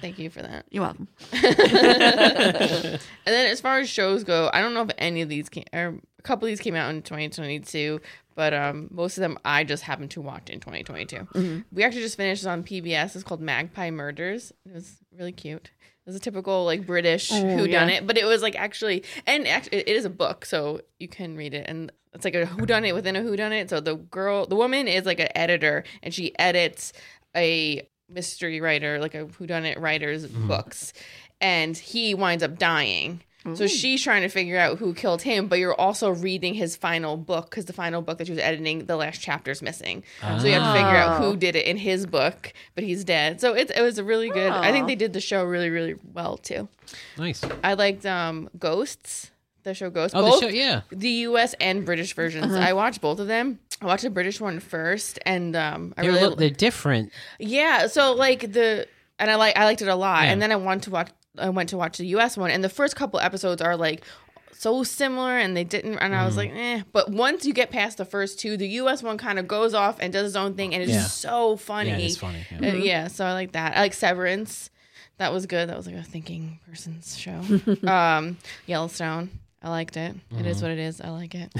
thank 0.00 0.18
you 0.18 0.30
for 0.30 0.42
that. 0.42 0.64
You're 0.70 0.82
welcome. 0.82 1.06
and 1.32 3.00
then 3.24 3.46
as 3.50 3.60
far 3.60 3.78
as 3.78 3.88
shows 3.88 4.24
go, 4.24 4.50
I 4.52 4.60
don't 4.60 4.74
know 4.74 4.82
if 4.82 4.90
any 4.98 5.22
of 5.22 5.28
these 5.28 5.48
came, 5.48 5.64
or 5.72 6.00
a 6.18 6.22
couple 6.22 6.46
of 6.46 6.50
these 6.50 6.60
came 6.60 6.74
out 6.74 6.90
in 6.90 7.02
2022, 7.02 8.00
but 8.34 8.52
um, 8.52 8.88
most 8.90 9.16
of 9.16 9.20
them 9.20 9.38
I 9.44 9.62
just 9.62 9.84
happened 9.84 10.10
to 10.12 10.20
watch 10.20 10.50
in 10.50 10.58
2022. 10.58 11.64
We 11.72 11.84
actually 11.84 12.02
just 12.02 12.16
finished 12.16 12.46
on 12.46 12.64
PBS. 12.64 13.14
It's 13.14 13.22
called 13.22 13.40
Magpie 13.40 13.90
Murders. 13.90 14.52
It 14.66 14.74
was 14.74 14.96
really 15.16 15.32
cute. 15.32 15.70
It 16.08 16.12
was 16.12 16.16
a 16.16 16.20
typical 16.20 16.64
like 16.64 16.86
British 16.86 17.30
Oh, 17.30 17.46
who 17.58 17.68
done 17.68 17.90
it, 17.90 18.06
but 18.06 18.16
it 18.16 18.24
was 18.24 18.40
like 18.40 18.58
actually, 18.58 19.04
and 19.26 19.46
actually, 19.46 19.80
it 19.80 19.88
is 19.88 20.06
a 20.06 20.10
book, 20.10 20.46
so 20.46 20.80
you 20.98 21.06
can 21.06 21.36
read 21.36 21.52
it, 21.52 21.66
and 21.68 21.92
it's 22.14 22.24
like 22.24 22.34
a 22.34 22.46
who 22.46 22.64
done 22.64 22.86
it 22.86 22.94
within 22.94 23.14
a 23.14 23.20
who 23.20 23.36
done 23.36 23.52
it. 23.52 23.68
So 23.68 23.78
the 23.78 23.96
girl, 23.96 24.46
the 24.46 24.56
woman 24.56 24.88
is 24.88 25.04
like 25.04 25.20
an 25.20 25.28
editor, 25.34 25.84
and 26.02 26.14
she 26.14 26.34
edits 26.38 26.94
a 27.36 27.86
mystery 28.08 28.58
writer, 28.62 28.98
like 28.98 29.14
a 29.14 29.26
who 29.26 29.46
done 29.46 29.66
it 29.66 29.78
writer's 29.78 30.26
mm-hmm. 30.26 30.48
books, 30.48 30.94
and 31.42 31.76
he 31.76 32.14
winds 32.14 32.42
up 32.42 32.58
dying. 32.58 33.20
So 33.56 33.66
she's 33.66 34.02
trying 34.02 34.22
to 34.22 34.28
figure 34.28 34.58
out 34.58 34.78
who 34.78 34.94
killed 34.94 35.22
him, 35.22 35.48
but 35.48 35.58
you're 35.58 35.74
also 35.74 36.10
reading 36.10 36.54
his 36.54 36.76
final 36.76 37.16
book 37.16 37.50
because 37.50 37.64
the 37.66 37.72
final 37.72 38.02
book 38.02 38.18
that 38.18 38.26
she 38.26 38.32
was 38.32 38.40
editing, 38.40 38.86
the 38.86 38.96
last 38.96 39.20
chapter's 39.20 39.62
missing. 39.62 40.02
So 40.20 40.46
you 40.46 40.52
have 40.54 40.62
to 40.62 40.72
figure 40.72 40.96
out 40.96 41.20
who 41.22 41.36
did 41.36 41.56
it 41.56 41.66
in 41.66 41.76
his 41.76 42.06
book, 42.06 42.52
but 42.74 42.84
he's 42.84 43.04
dead. 43.04 43.40
So 43.40 43.54
it, 43.54 43.70
it 43.74 43.80
was 43.82 43.98
a 43.98 44.04
really 44.04 44.28
good. 44.30 44.52
I 44.52 44.72
think 44.72 44.84
Oh. 44.84 44.86
they 44.88 44.94
did 44.96 45.12
the 45.12 45.20
show 45.20 45.44
really, 45.44 45.70
really 45.70 45.96
well 46.14 46.36
too. 46.36 46.68
Nice. 47.16 47.42
I 47.64 47.74
liked 47.74 48.04
um, 48.06 48.48
Ghosts, 48.58 49.30
the 49.62 49.74
show 49.74 49.90
Ghosts. 49.90 50.14
Oh, 50.16 50.22
both 50.22 50.40
the 50.40 50.48
show. 50.48 50.54
Yeah. 50.54 50.80
the 50.90 51.08
U.S. 51.30 51.54
and 51.60 51.84
British 51.84 52.14
versions. 52.14 52.54
I 52.54 52.72
watched 52.72 53.00
both 53.00 53.18
of 53.20 53.26
them. 53.26 53.58
I 53.80 53.86
watched 53.86 54.02
the 54.04 54.10
British 54.10 54.40
one 54.40 54.58
first, 54.60 55.18
and 55.26 55.54
um, 55.54 55.94
I 55.96 56.02
They're, 56.02 56.10
a 56.10 56.14
really 56.14 56.22
little, 56.22 56.36
they're 56.36 56.50
different. 56.50 57.12
yeah. 57.38 57.86
So 57.86 58.12
like 58.14 58.52
the 58.52 58.86
and 59.20 59.30
I 59.30 59.34
like 59.36 59.56
I 59.58 59.64
liked 59.64 59.82
it 59.82 59.88
a 59.88 59.94
lot, 59.94 60.24
Yeah. 60.24 60.32
and 60.32 60.40
then 60.42 60.50
I 60.52 60.56
wanted 60.56 60.84
to 60.84 60.90
watch. 60.90 61.10
I 61.40 61.48
went 61.50 61.68
to 61.70 61.76
watch 61.76 61.98
the 61.98 62.06
U.S. 62.08 62.36
one, 62.36 62.50
and 62.50 62.62
the 62.64 62.68
first 62.68 62.96
couple 62.96 63.20
episodes 63.20 63.60
are 63.62 63.76
like 63.76 64.04
so 64.52 64.82
similar, 64.82 65.38
and 65.38 65.56
they 65.56 65.64
didn't. 65.64 65.98
And 65.98 66.14
I 66.14 66.24
was 66.24 66.36
Mm-hmm. 66.36 66.54
like, 66.56 66.80
eh. 66.80 66.82
But 66.92 67.10
once 67.10 67.46
you 67.46 67.52
get 67.54 67.70
past 67.70 67.98
the 67.98 68.04
first 68.04 68.38
two, 68.40 68.56
the 68.56 68.68
U.S. 68.80 69.02
one 69.02 69.16
kind 69.18 69.38
of 69.38 69.46
goes 69.46 69.72
off 69.74 69.98
and 70.00 70.12
does 70.12 70.26
its 70.28 70.36
own 70.36 70.54
thing, 70.54 70.74
and 70.74 70.82
it's 70.82 70.92
Yeah. 70.92 71.02
so 71.04 71.56
funny. 71.56 71.90
Yeah, 71.90 71.96
it's 71.98 72.16
funny. 72.16 72.44
Yeah. 72.60 72.70
Uh, 72.70 72.74
yeah, 72.74 73.08
so 73.08 73.24
I 73.24 73.32
like 73.34 73.52
that. 73.52 73.76
I 73.76 73.80
like 73.80 73.94
Severance. 73.94 74.70
That 75.18 75.32
was 75.32 75.46
good. 75.46 75.68
That 75.68 75.76
was 75.76 75.86
like 75.86 75.96
a 75.96 76.02
thinking 76.02 76.60
person's 76.68 77.16
show. 77.18 77.40
um, 77.88 78.36
Yellowstone. 78.66 79.30
I 79.60 79.70
liked 79.70 79.96
it. 79.96 80.14
It 80.30 80.34
Mm-hmm. 80.36 80.46
is 80.46 80.62
what 80.62 80.70
it 80.70 80.78
is. 80.78 81.00
I 81.00 81.08
like 81.10 81.34
it. 81.34 81.50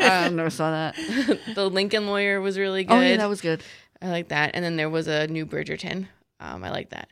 I 0.00 0.28
never 0.32 0.50
saw 0.50 0.70
that. 0.70 0.94
the 1.54 1.68
Lincoln 1.68 2.06
Lawyer 2.06 2.40
was 2.40 2.56
really 2.58 2.84
good. 2.84 2.94
Oh 2.94 3.00
yeah, 3.00 3.16
that 3.16 3.28
was 3.28 3.40
good. 3.40 3.62
I 4.00 4.08
like 4.10 4.28
that. 4.28 4.52
And 4.54 4.64
then 4.64 4.76
there 4.76 4.88
was 4.90 5.08
a 5.08 5.26
new 5.26 5.46
Bridgerton. 5.46 6.06
Um, 6.38 6.62
I 6.62 6.70
like 6.70 6.90
that. 6.90 7.08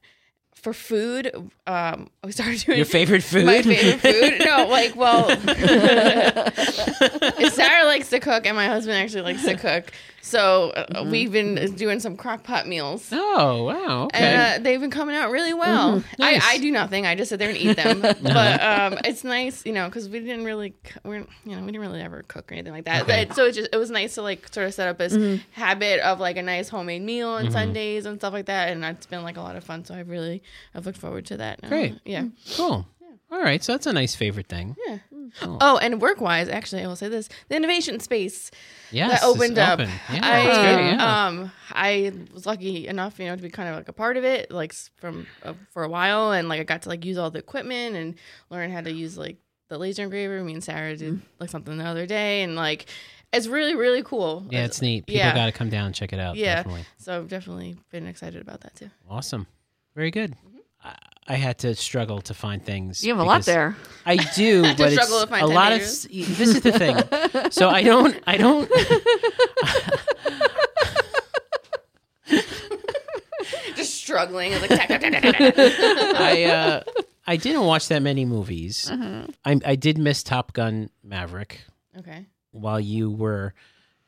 For 0.54 0.72
food, 0.72 1.32
um, 1.66 2.08
we 2.22 2.30
started 2.30 2.60
doing 2.60 2.78
Your 2.78 2.84
favorite 2.84 3.24
food? 3.24 3.46
my 3.46 3.62
favorite 3.62 4.00
food. 4.00 4.42
No, 4.46 4.68
like, 4.68 4.94
well, 4.94 5.28
Sarah 7.50 7.84
likes 7.86 8.10
to 8.10 8.20
cook, 8.20 8.46
and 8.46 8.56
my 8.56 8.66
husband 8.66 8.96
actually 8.96 9.22
likes 9.22 9.44
to 9.44 9.56
cook. 9.56 9.90
So 10.24 10.70
uh, 10.70 11.04
we've 11.10 11.32
been 11.32 11.74
doing 11.74 11.98
some 11.98 12.16
crock 12.16 12.44
pot 12.44 12.68
meals. 12.68 13.08
Oh 13.12 13.64
wow. 13.64 14.04
Okay. 14.04 14.18
And 14.18 14.60
uh, 14.60 14.64
they've 14.64 14.80
been 14.80 14.90
coming 14.90 15.16
out 15.16 15.30
really 15.32 15.52
well. 15.52 16.02
Nice. 16.18 16.42
I, 16.44 16.52
I 16.52 16.58
do 16.58 16.70
nothing. 16.70 17.06
I 17.06 17.16
just 17.16 17.28
sit 17.28 17.38
there 17.38 17.48
and 17.48 17.58
eat 17.58 17.76
them. 17.76 18.00
but 18.22 18.62
um, 18.62 18.98
it's 19.04 19.24
nice, 19.24 19.66
you 19.66 19.72
know, 19.72 19.86
because 19.88 20.08
we 20.08 20.20
didn't 20.20 20.44
really, 20.44 20.74
we're, 21.04 21.16
you 21.44 21.56
know, 21.56 21.60
we 21.60 21.66
didn't 21.66 21.80
really 21.80 22.00
ever 22.00 22.22
cook 22.28 22.52
or 22.52 22.54
anything 22.54 22.72
like 22.72 22.84
that. 22.84 23.02
Okay. 23.02 23.24
But, 23.26 23.34
so 23.34 23.46
it 23.46 23.52
just 23.52 23.70
it 23.72 23.76
was 23.76 23.90
nice 23.90 24.14
to 24.14 24.22
like 24.22 24.52
sort 24.54 24.68
of 24.68 24.74
set 24.74 24.88
up 24.88 24.98
this 24.98 25.40
habit 25.52 26.00
of 26.00 26.20
like 26.20 26.36
a 26.36 26.42
nice 26.42 26.68
homemade 26.68 27.02
meal 27.02 27.28
on 27.28 27.50
Sundays 27.50 28.06
and 28.06 28.20
stuff 28.20 28.32
like 28.32 28.46
that. 28.46 28.68
And 28.68 28.82
that's 28.82 29.06
been 29.06 29.24
like 29.24 29.36
a 29.36 29.42
lot 29.42 29.56
of 29.56 29.64
fun. 29.64 29.84
So 29.84 29.94
I 29.94 30.00
really 30.00 30.42
I've 30.74 30.86
looked 30.86 30.98
forward 30.98 31.26
to 31.26 31.38
that. 31.38 31.60
Uh, 31.64 31.68
Great. 31.68 31.98
yeah. 32.04 32.26
cool. 32.56 32.86
Yeah. 33.00 33.36
All 33.36 33.42
right. 33.42 33.62
So 33.62 33.72
that's 33.72 33.86
a 33.86 33.92
nice 33.92 34.14
favorite 34.14 34.46
thing. 34.46 34.76
Yeah. 34.86 34.98
Cool. 35.40 35.58
Oh, 35.60 35.78
and 35.78 36.00
work 36.00 36.20
wise, 36.20 36.48
actually, 36.48 36.82
I 36.82 36.86
will 36.86 36.96
say 36.96 37.08
this: 37.08 37.28
the 37.48 37.56
innovation 37.56 38.00
space 38.00 38.50
Yes. 38.90 39.10
that 39.20 39.26
opened 39.26 39.58
up. 39.58 39.80
open. 39.80 39.90
Yeah, 40.12 40.20
I 40.22 40.42
great, 40.44 40.86
yeah. 40.96 41.26
um 41.26 41.52
I 41.70 42.12
was 42.34 42.44
lucky 42.46 42.86
enough, 42.88 43.18
you 43.18 43.26
know, 43.26 43.36
to 43.36 43.42
be 43.42 43.48
kind 43.50 43.68
of 43.68 43.76
like 43.76 43.88
a 43.88 43.92
part 43.92 44.16
of 44.16 44.24
it, 44.24 44.50
like 44.50 44.74
from 44.96 45.26
uh, 45.42 45.54
for 45.70 45.82
a 45.84 45.88
while, 45.88 46.32
and 46.32 46.48
like 46.48 46.60
I 46.60 46.64
got 46.64 46.82
to 46.82 46.88
like 46.88 47.04
use 47.04 47.18
all 47.18 47.30
the 47.30 47.38
equipment 47.38 47.96
and 47.96 48.14
learn 48.50 48.70
how 48.70 48.80
to 48.82 48.92
use 48.92 49.16
like 49.16 49.38
the 49.68 49.78
laser 49.78 50.02
engraver. 50.04 50.42
Me 50.44 50.52
and 50.52 50.62
Sarah 50.64 50.96
did 50.96 51.14
Mm. 51.14 51.20
like 51.40 51.48
something 51.50 51.76
the 51.78 51.84
other 51.84 52.04
day, 52.06 52.42
and 52.42 52.54
like 52.56 52.86
it's 53.32 53.46
really 53.46 53.74
really 53.74 54.02
cool. 54.02 54.44
yeah, 54.50 54.64
it's 54.66 54.82
neat. 54.82 55.06
People 55.06 55.20
yeah. 55.20 55.34
got 55.34 55.46
to 55.46 55.52
come 55.52 55.70
down 55.70 55.86
and 55.86 55.94
check 55.94 56.12
it 56.12 56.18
out. 56.20 56.36
Yeah. 56.36 56.56
Definitely. 56.56 56.84
so 56.98 57.16
I've 57.16 57.28
definitely 57.28 57.76
been 57.90 58.06
excited 58.06 58.42
about 58.42 58.60
that 58.60 58.74
too. 58.76 58.90
Awesome. 59.08 59.46
Very 59.94 60.10
good. 60.10 60.32
Mm-hmm. 60.32 60.58
I, 60.84 60.96
I 61.28 61.34
had 61.36 61.58
to 61.58 61.74
struggle 61.74 62.20
to 62.22 62.34
find 62.34 62.64
things. 62.64 63.04
You 63.04 63.12
have 63.14 63.20
a 63.20 63.24
lot 63.28 63.42
there. 63.44 63.76
I 64.04 64.16
do, 64.16 64.62
to 64.62 64.74
but 64.76 64.92
it's 64.92 64.94
struggle 64.94 65.20
to 65.20 65.26
find 65.26 65.44
a 65.44 65.48
10 65.48 65.54
lot 65.54 65.72
of. 65.72 65.78
This 65.80 66.06
is 66.40 66.60
the 66.60 66.72
thing. 66.72 67.50
so 67.50 67.68
I 67.68 67.82
don't. 67.82 68.16
I 68.26 68.36
don't. 68.36 68.70
Just 73.76 73.94
struggling, 73.96 74.52
like. 74.52 74.70
I 74.72 76.44
uh, 76.44 76.82
I 77.26 77.36
didn't 77.36 77.64
watch 77.64 77.88
that 77.88 78.02
many 78.02 78.24
movies. 78.24 78.90
Uh-huh. 78.90 79.26
I 79.44 79.60
I 79.64 79.76
did 79.76 79.98
miss 79.98 80.22
Top 80.22 80.52
Gun 80.52 80.90
Maverick 81.02 81.62
Okay. 81.98 82.26
while 82.52 82.80
you 82.80 83.10
were 83.10 83.54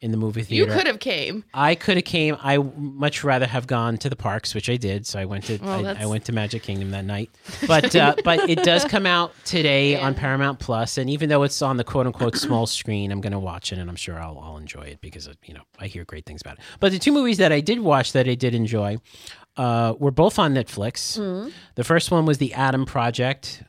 in 0.05 0.11
the 0.11 0.19
movie 0.19 0.43
theater. 0.43 0.71
You 0.71 0.77
could 0.79 0.87
have 0.87 1.01
came. 1.01 1.45
I 1.55 1.75
could 1.75 1.97
have 1.97 2.05
came. 2.05 2.37
I 2.43 2.59
much 2.59 3.25
rather 3.25 3.47
have 3.47 3.67
gone 3.67 3.97
to 3.99 4.11
the 4.11 4.17
parks, 4.17 4.55
which 4.55 4.69
I 4.69 4.77
did. 4.77 5.07
So 5.07 5.19
I 5.19 5.25
went 5.25 5.45
to 5.45 5.57
Well, 5.57 5.87
I, 5.87 6.03
I 6.03 6.07
went 6.07 6.27
to 6.27 6.33
Magic 6.33 6.63
Kingdom 6.63 6.91
that 6.91 7.07
night. 7.07 7.31
But 7.67 7.97
uh, 7.97 8.15
but 8.25 8.51
it 8.51 8.63
does 8.63 8.85
come 8.85 9.07
out 9.07 9.33
today 9.47 9.93
Yeah. 9.93 10.07
on 10.07 10.15
Paramount 10.15 10.59
Plus, 10.59 10.99
and 10.99 11.09
even 11.09 11.31
though 11.31 11.43
it's 11.43 11.63
on 11.63 11.79
the 11.79 11.85
quote 11.85 12.07
unquote 12.07 12.37
small 12.37 12.67
screen, 12.67 13.11
I'm 13.11 13.23
going 13.23 13.33
to 13.33 13.39
watch 13.39 13.73
it, 13.73 13.79
and 13.79 13.89
I'm 13.89 13.97
sure 13.97 14.21
I'll 14.21 14.39
I'll 14.39 14.59
enjoy 14.59 14.83
it 14.83 15.01
because 15.01 15.27
you 15.47 15.55
know 15.55 15.63
I 15.79 15.87
hear 15.87 16.05
great 16.05 16.27
things 16.27 16.43
about 16.43 16.59
it. 16.59 16.65
But 16.81 16.93
the 16.93 16.99
two 16.99 17.13
movies 17.13 17.39
that 17.39 17.51
I 17.51 17.61
did 17.61 17.81
watch 17.81 18.13
that 18.13 18.29
I 18.29 18.35
did 18.35 18.55
enjoy 18.55 18.99
uh, 19.57 19.95
were 19.99 20.11
both 20.11 20.39
on 20.39 20.53
Netflix. 20.55 21.19
Mm-hmm. 21.19 21.49
The 21.77 21.85
first 21.85 22.11
one 22.11 22.27
was 22.27 22.37
the 22.37 22.53
Adam 22.53 22.85
Project 22.85 23.63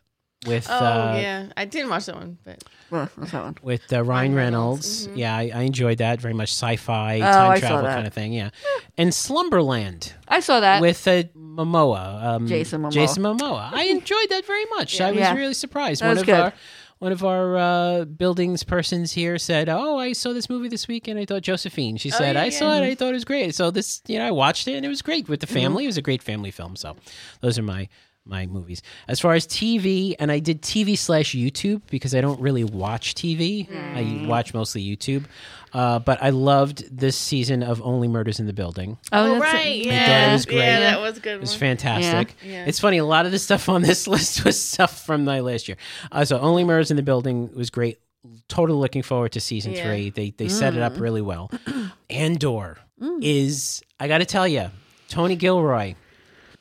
with 0.46 0.68
Oh 0.70 0.74
uh, 0.76 1.18
yeah, 1.20 1.48
I 1.58 1.66
didn't 1.66 1.90
watch 1.90 2.06
that 2.06 2.16
one, 2.16 2.38
but 2.44 2.64
Well, 2.92 3.10
what's 3.16 3.32
that 3.32 3.44
one? 3.44 3.56
with 3.64 3.92
uh, 3.92 4.04
Ryan 4.04 4.06
Ryan 4.06 4.36
Reynolds. 4.36 5.04
Reynolds, 5.08 5.18
Yeah, 5.20 5.36
I, 5.36 5.52
I 5.54 5.62
enjoyed 5.62 5.98
that 6.00 6.22
very 6.22 6.34
much. 6.34 6.50
Sci-fi, 6.52 7.18
Oh, 7.18 7.20
time 7.22 7.52
I 7.52 7.60
travel 7.60 7.88
kind 7.88 8.06
of 8.08 8.14
thing. 8.14 8.34
Yeah, 8.34 8.50
and 8.98 9.14
Slumberland 9.14 10.14
I 10.28 10.40
saw 10.40 10.60
that. 10.60 10.82
with 10.82 11.08
uh, 11.08 11.24
Momoa, 11.36 12.24
um, 12.24 12.48
Jason 12.48 12.82
Momoa. 12.82 12.92
Jason 12.92 13.24
Momoa. 13.24 13.70
I 13.74 13.86
enjoyed 13.86 14.30
that 14.30 14.46
very 14.46 14.66
much. 14.78 15.00
I 15.02 15.12
was 15.12 15.20
Yeah. 15.20 15.36
really 15.36 15.54
surprised. 15.54 16.02
That 16.02 16.08
one 16.08 16.16
was 16.16 16.22
of 16.22 16.26
good. 16.28 16.36
our 16.40 16.54
one 17.00 17.12
of 17.12 17.26
our 17.26 17.58
uh, 17.58 18.06
buildings 18.06 18.64
persons 18.64 19.12
here 19.12 19.38
said, 19.38 19.68
"Oh, 19.68 19.98
I 19.98 20.14
saw 20.14 20.32
this 20.32 20.50
movie 20.50 20.70
this 20.70 20.88
week, 20.88 21.08
and 21.10 21.20
I 21.20 21.26
thought 21.26 21.42
Josephine." 21.42 21.98
She 21.98 22.10
said, 22.10 22.36
yeah, 22.36 22.42
"I 22.42 22.46
yeah. 22.46 22.50
saw 22.52 22.78
it. 22.78 22.84
I 22.84 22.96
thought 22.96 23.10
it 23.10 23.14
was 23.14 23.26
great." 23.26 23.54
So 23.54 23.70
this, 23.70 24.02
you 24.08 24.18
know, 24.18 24.26
I 24.28 24.32
watched 24.32 24.68
it, 24.70 24.76
and 24.76 24.86
it 24.86 24.90
was 24.90 25.02
great 25.02 25.28
with 25.28 25.42
the 25.42 25.46
Mm-hmm. 25.48 25.56
family. 25.56 25.84
It 25.84 25.88
was 25.88 25.98
a 25.98 26.02
great 26.02 26.24
family 26.24 26.52
film. 26.52 26.76
So 26.78 26.96
those 27.42 27.60
are 27.60 27.64
my 27.64 27.90
my 28.26 28.46
movies. 28.48 28.82
As 29.08 29.20
far 29.20 29.34
as 29.34 29.46
TV, 29.46 30.16
and 30.20 30.32
I 30.32 30.40
did 30.40 30.62
TV 30.62 30.98
slash 30.98 31.34
YouTube 31.36 31.82
because 31.90 32.16
I 32.16 32.22
don't 32.22 32.40
really 32.42 32.64
watch 32.64 33.14
TV. 33.16 33.68
I 33.96 34.26
watch 34.28 34.54
mostly 34.54 34.84
YouTube. 34.84 35.26
Uh, 35.74 36.00
but 36.00 36.24
I 36.24 36.30
loved 36.30 36.86
this 36.98 37.18
season 37.18 37.62
of 37.62 37.82
Only 37.82 38.08
Murders 38.08 38.40
in 38.40 38.46
the 38.46 38.54
Building. 38.54 38.98
oh, 39.12 39.26
oh, 39.26 39.40
that's 39.40 39.54
right, 39.54 39.66
it. 39.76 39.86
yeah, 39.88 40.28
thought 40.28 40.34
was 40.34 40.46
great. 40.46 40.58
yeah, 40.58 40.80
that 40.80 41.02
was 41.02 41.18
a 41.18 41.20
good. 41.20 41.34
It 41.34 41.42
was 41.42 41.52
one. 41.52 41.60
fantastic. 41.60 42.36
Yeah. 42.42 42.52
Yeah. 42.52 42.66
It's 42.66 42.80
funny. 42.80 42.98
A 42.98 43.06
lot 43.06 43.26
of 43.26 43.34
the 43.34 43.40
stuff 43.40 43.68
on 43.68 43.82
this 43.82 44.08
list 44.16 44.46
was 44.46 44.58
stuff 44.62 45.06
from 45.06 45.26
my 45.26 45.42
last 45.42 45.68
year. 45.68 45.76
Uh, 46.14 46.24
so 46.24 46.40
only 46.40 46.64
murders 46.64 46.92
in 46.92 46.98
the 46.98 47.04
building 47.04 47.54
was 47.54 47.70
great. 47.70 48.00
Totally 48.48 48.80
looking 48.80 49.04
forward 49.04 49.34
to 49.34 49.42
season 49.42 49.74
Yeah. 49.74 49.84
three. 49.86 50.10
They 50.12 50.30
they 50.32 50.48
set 50.48 50.76
it 50.76 50.82
up 50.82 50.98
really 50.98 51.22
well. 51.22 51.52
Andor 52.10 52.78
is 53.22 53.84
I 54.00 54.08
got 54.08 54.20
to 54.20 54.26
tell 54.26 54.48
you, 54.48 54.72
Tony 55.10 55.36
Gilroy. 55.36 55.96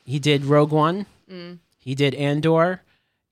He 0.03 0.19
did 0.19 0.45
Rogue 0.45 0.71
One. 0.71 1.05
He 1.77 1.95
did 1.95 2.15
Andor. 2.15 2.81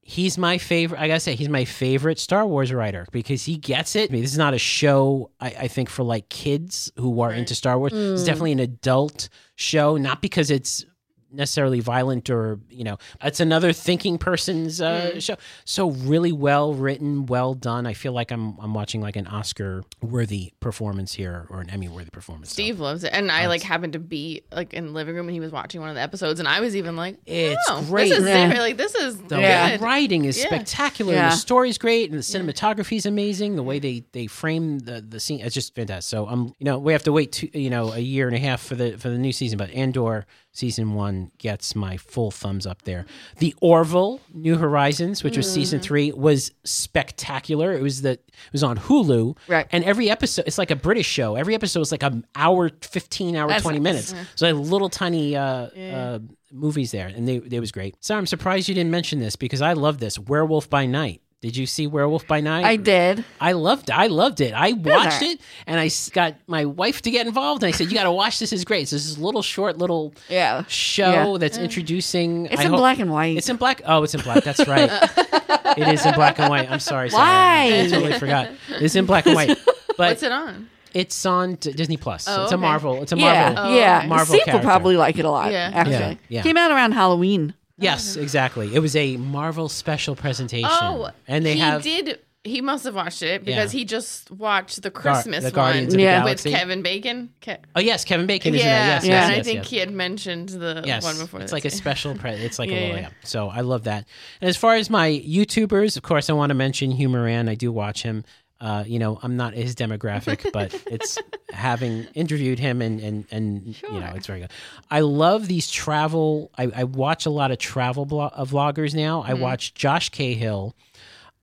He's 0.01 0.37
my 0.37 0.57
favorite. 0.57 0.99
I 0.99 1.07
gotta 1.07 1.21
say, 1.21 1.35
he's 1.35 1.49
my 1.49 1.63
favorite 1.63 2.19
Star 2.19 2.45
Wars 2.45 2.73
writer 2.73 3.07
because 3.11 3.45
he 3.45 3.55
gets 3.55 3.95
it. 3.95 4.11
I 4.11 4.13
mean, 4.13 4.21
this 4.21 4.33
is 4.33 4.37
not 4.37 4.53
a 4.53 4.59
show. 4.59 5.31
I, 5.39 5.47
I 5.47 5.67
think 5.67 5.89
for 5.89 6.03
like 6.03 6.27
kids 6.27 6.91
who 6.97 7.21
are 7.21 7.31
into 7.31 7.55
Star 7.55 7.79
Wars. 7.79 7.93
It's 7.93 8.23
mm. 8.23 8.25
definitely 8.25 8.51
an 8.51 8.59
adult 8.59 9.29
show, 9.55 9.95
not 9.95 10.21
because 10.21 10.51
it's 10.51 10.85
necessarily 11.33 11.79
violent 11.79 12.29
or 12.29 12.59
you 12.69 12.83
know 12.83 12.97
it's 13.23 13.39
another 13.39 13.73
thinking 13.73 14.17
person's 14.17 14.79
uh, 14.81 15.19
show 15.19 15.35
so 15.65 15.89
really 15.91 16.31
well 16.31 16.73
written 16.73 17.25
well 17.25 17.53
done 17.53 17.85
i 17.87 17.93
feel 17.93 18.13
like 18.13 18.31
i'm 18.31 18.57
i'm 18.59 18.73
watching 18.73 19.01
like 19.01 19.15
an 19.15 19.25
oscar 19.27 19.83
worthy 20.01 20.53
performance 20.59 21.13
here 21.13 21.47
or 21.49 21.59
an 21.61 21.69
emmy 21.69 21.87
worthy 21.87 22.09
performance 22.11 22.49
So 22.49 22.53
Steve 22.53 22.79
loves 22.79 23.03
it, 23.03 23.11
and 23.13 23.31
I 23.31 23.47
like 23.47 23.61
happened 23.61 23.93
to 23.93 23.99
be 23.99 24.43
like 24.51 24.73
in 24.73 24.85
the 24.87 24.91
living 24.91 25.15
room 25.15 25.27
and 25.27 25.33
he 25.33 25.39
was 25.39 25.51
watching 25.51 25.81
one 25.81 25.89
of 25.89 25.95
the 25.95 26.01
episodes, 26.01 26.39
and 26.39 26.47
I 26.47 26.59
was 26.59 26.75
even 26.75 26.95
like, 26.95 27.17
It's 27.25 27.59
oh, 27.69 27.83
great. 27.87 28.09
This 28.09 28.19
is 28.19 28.25
Yeah. 28.27 28.53
Like 28.59 28.77
this 28.77 28.93
is 28.95 29.17
the 29.23 29.39
Yeah. 29.39 29.77
writing 29.81 30.25
is 30.25 30.37
Yeah. 30.37 30.45
spectacular. 30.45 31.13
Yeah. 31.13 31.29
The 31.29 31.35
story's 31.35 31.77
great, 31.77 32.09
and 32.09 32.17
the 32.19 32.23
cinematography 32.23 32.97
is 32.97 33.05
amazing. 33.05 33.55
The 33.55 33.63
way 33.63 33.79
they 33.79 34.03
they 34.11 34.27
frame 34.27 34.79
the 34.79 35.01
the 35.01 35.19
scene, 35.19 35.39
it's 35.41 35.53
just 35.55 35.73
fantastic. 35.75 36.09
So 36.09 36.27
um, 36.27 36.53
you 36.59 36.65
know, 36.65 36.77
we 36.79 36.93
have 36.93 37.03
to 37.03 37.11
wait 37.11 37.31
to 37.33 37.59
you 37.59 37.69
know 37.69 37.91
a 37.93 37.99
year 37.99 38.27
and 38.27 38.35
a 38.35 38.39
half 38.39 38.61
for 38.61 38.75
the 38.75 38.97
for 38.97 39.09
the 39.09 39.17
new 39.17 39.31
season, 39.31 39.57
but 39.57 39.69
Andor 39.71 40.25
season 40.53 40.93
one 40.93 41.31
gets 41.39 41.75
my 41.75 41.97
full 41.97 42.31
thumbs 42.31 42.65
up 42.65 42.83
there. 42.83 43.05
The 43.39 43.53
Orville 43.59 44.21
New 44.33 44.55
Horizons, 44.57 45.23
which 45.23 45.35
was 45.35 45.51
season 45.51 45.79
Mm-hmm. 45.79 45.83
three, 45.83 46.11
was 46.13 46.51
spectacular. 46.63 47.73
It 47.73 47.81
was 47.81 48.01
the 48.03 48.11
it 48.11 48.21
was 48.51 48.63
on 48.63 48.77
Hulu, 48.77 49.35
Right. 49.47 49.65
And 49.71 49.83
every 49.83 50.09
episode, 50.09 50.45
it's 50.47 50.57
like 50.59 50.69
a 50.71 50.75
British 50.75 51.07
show. 51.07 51.35
Every 51.35 51.55
episode 51.55 51.79
was 51.79 51.91
like 51.91 52.03
an 52.03 52.25
hour, 52.35 52.69
fifteen 52.81 53.35
hour, 53.35 53.49
That's 53.49 53.63
twenty 53.63 53.79
nice. 53.79 54.11
minutes. 54.13 54.31
So 54.35 54.45
like 54.51 54.69
little 54.69 54.89
tiny 54.89 55.35
uh, 55.35 55.43
uh, 55.43 56.19
movies 56.51 56.91
there, 56.91 57.07
and 57.07 57.27
they 57.27 57.39
they 57.39 57.59
was 57.59 57.71
great. 57.71 57.95
Sarah, 57.99 58.19
I'm 58.19 58.27
surprised 58.27 58.69
you 58.69 58.75
didn't 58.75 58.91
mention 58.91 59.19
this 59.19 59.35
because 59.35 59.61
I 59.61 59.73
love 59.73 59.97
this 59.97 60.19
Werewolf 60.19 60.69
by 60.69 60.85
Night. 60.85 61.21
Did 61.43 61.57
you 61.57 61.65
see 61.65 61.87
Werewolf 61.87 62.25
by 62.25 62.39
Night? 62.39 62.63
I 62.63 62.77
did. 62.77 63.25
I 63.41 63.51
loved 63.51 63.91
I 63.91 64.07
loved 64.07 64.39
it. 64.39 64.53
I 64.53 64.71
watched 64.71 65.21
it 65.21 65.41
and 65.67 65.77
I 65.77 65.89
got 66.13 66.35
my 66.47 66.63
wife 66.63 67.01
to 67.01 67.11
get 67.11 67.27
involved 67.27 67.63
and 67.63 67.67
I 67.67 67.71
said 67.75 67.89
you 67.91 67.95
got 67.97 68.03
to 68.05 68.13
watch 68.13 68.39
this. 68.39 68.51
This 68.51 68.59
is 68.59 68.63
great. 68.63 68.87
So 68.87 68.95
this 68.95 69.05
is 69.05 69.17
a 69.17 69.21
little 69.21 69.41
short 69.41 69.77
little 69.77 70.13
Yeah. 70.29 70.63
show 70.69 71.33
Yeah. 71.33 71.37
that's 71.39 71.57
introducing 71.57 72.45
It's 72.45 72.61
I 72.61 72.63
in 72.63 72.69
hope- 72.69 72.79
black 72.79 72.99
and 72.99 73.11
white. 73.11 73.35
It's 73.35 73.49
in 73.49 73.57
black. 73.57 73.81
Oh, 73.85 74.03
it's 74.03 74.15
in 74.15 74.21
black. 74.21 74.45
That's 74.45 74.65
right. 74.69 74.89
it 75.77 75.85
is 75.89 76.05
in 76.05 76.13
black 76.15 76.39
and 76.39 76.49
white. 76.49 76.71
I'm 76.71 76.79
sorry. 76.79 77.09
Sarah. 77.09 77.21
Why? 77.23 77.81
I 77.83 77.87
totally 77.89 78.13
forgot. 78.19 78.47
It's 78.69 78.95
in 78.95 79.05
black 79.05 79.25
and 79.25 79.35
white. 79.35 79.57
But 79.97 80.09
What's 80.09 80.23
it 80.23 80.31
on? 80.31 80.69
it's 80.95 81.23
on 81.25 81.53
Disney 81.55 81.97
Plus. 81.97 82.25
Oh, 82.27 82.43
it's 82.43 82.51
a. 82.51 82.57
Marvel. 82.57 83.03
It's 83.03 83.11
a 83.11 83.17
yeah, 83.17 83.51
Marvel. 83.53 83.63
Oh, 83.73 83.75
yeah. 83.77 84.05
Marvel 84.07 84.35
Steve 84.39 84.51
will 84.53 84.61
probably 84.61 84.97
like 84.97 85.19
it 85.19 85.25
a 85.25 85.29
lot. 85.29 85.51
Yeah. 85.51 85.69
actually, 85.71 85.93
Yeah, 85.93 86.15
yeah. 86.29 86.41
came 86.41 86.57
out 86.57 86.71
around 86.71 86.93
Halloween. 86.93 87.53
Yes, 87.77 88.17
oh. 88.17 88.21
exactly. 88.21 88.73
It 88.73 88.79
was 88.79 88.95
a 88.95 89.17
Marvel 89.17 89.69
special 89.69 90.15
presentation. 90.15 90.69
Oh, 90.71 91.09
and 91.27 91.45
they 91.45 91.53
he 91.53 91.59
have 91.59 91.81
did. 91.81 92.19
He 92.45 92.59
must 92.59 92.83
have 92.83 92.93
watched 92.93 93.21
it 93.23 93.45
because 93.45 93.73
Yeah. 93.73 93.79
he 93.79 93.85
just 93.85 94.29
watched 94.29 94.81
the 94.81 94.91
Christmas 94.91 95.45
the 95.45 95.51
Guardians 95.51 95.93
one 95.93 95.93
of 95.93 95.97
the 95.97 96.03
Yeah. 96.03 96.17
with 96.25 96.43
Galaxy. 96.43 96.51
Kevin 96.51 96.81
Bacon. 96.81 97.29
Ke- 97.41 97.65
Oh 97.73 97.79
yes, 97.79 98.03
Kevin 98.03 98.25
Bacon 98.27 98.53
is 98.53 98.59
yeah, 98.61 98.65
in 98.65 98.69
there. 98.69 98.87
Yes, 98.95 99.05
Yeah. 99.05 99.11
yes, 99.13 99.23
and 99.23 99.33
I 99.33 99.37
yes, 99.37 99.45
think 99.45 99.57
yes. 99.59 99.69
he 99.69 99.77
had 99.77 99.91
mentioned 99.91 100.49
the 100.49 100.83
Yes, 100.85 101.03
one 101.05 101.17
before. 101.17 101.39
it's 101.39 101.51
that 101.51 101.55
like 101.55 101.63
a 101.63 101.69
too. 101.69 101.77
special. 101.77 102.15
Pre- 102.15 102.31
it's 102.31 102.59
like 102.59 102.69
Yeah, 102.69 102.75
a 102.75 102.79
little, 102.81 102.95
yeah. 102.97 103.01
yeah. 103.03 103.09
So 103.23 103.47
I 103.47 103.61
love 103.61 103.85
that. 103.85 104.05
And 104.41 104.49
as 104.49 104.57
far 104.57 104.75
as 104.75 104.89
my 104.89 105.09
YouTubers, 105.25 105.95
of 105.95 106.03
course, 106.03 106.29
I 106.29 106.33
want 106.33 106.49
to 106.49 106.53
mention 106.53 106.91
Hugh 106.91 107.07
Moran. 107.07 107.47
I 107.47 107.55
do 107.55 107.71
watch 107.71 108.03
him. 108.03 108.25
Uh, 108.63 108.85
you 108.87 108.97
know, 108.97 109.19
I'm 109.21 109.35
not 109.35 109.53
his 109.53 109.75
demographic, 109.75 110.49
but 110.53 110.73
it's 110.87 111.19
having 111.51 112.05
interviewed 112.13 112.59
him 112.59 112.81
and 112.81 113.01
and 113.01 113.25
and 113.29 113.75
you 113.83 113.99
know, 113.99 114.13
it's 114.15 114.25
very 114.25 114.39
good. 114.39 114.51
I 114.89 115.01
love 115.01 115.49
these 115.49 115.69
travel. 115.69 116.49
I, 116.57 116.71
I 116.73 116.83
watch 116.85 117.25
a 117.25 117.29
lot 117.29 117.51
of 117.51 117.57
travel 117.57 118.03
uh, 118.21 118.45
vloggers 118.45 118.95
now. 118.95 119.21
I 119.21 119.33
watch 119.33 119.73
Josh 119.73 120.09
Cahill 120.09 120.75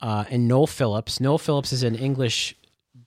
uh, 0.01 0.25
and 0.31 0.49
Noel 0.49 0.67
Phillips. 0.67 1.21
Noel 1.21 1.37
Phillips 1.37 1.75
is 1.75 1.83
an 1.83 1.95
English 1.95 2.57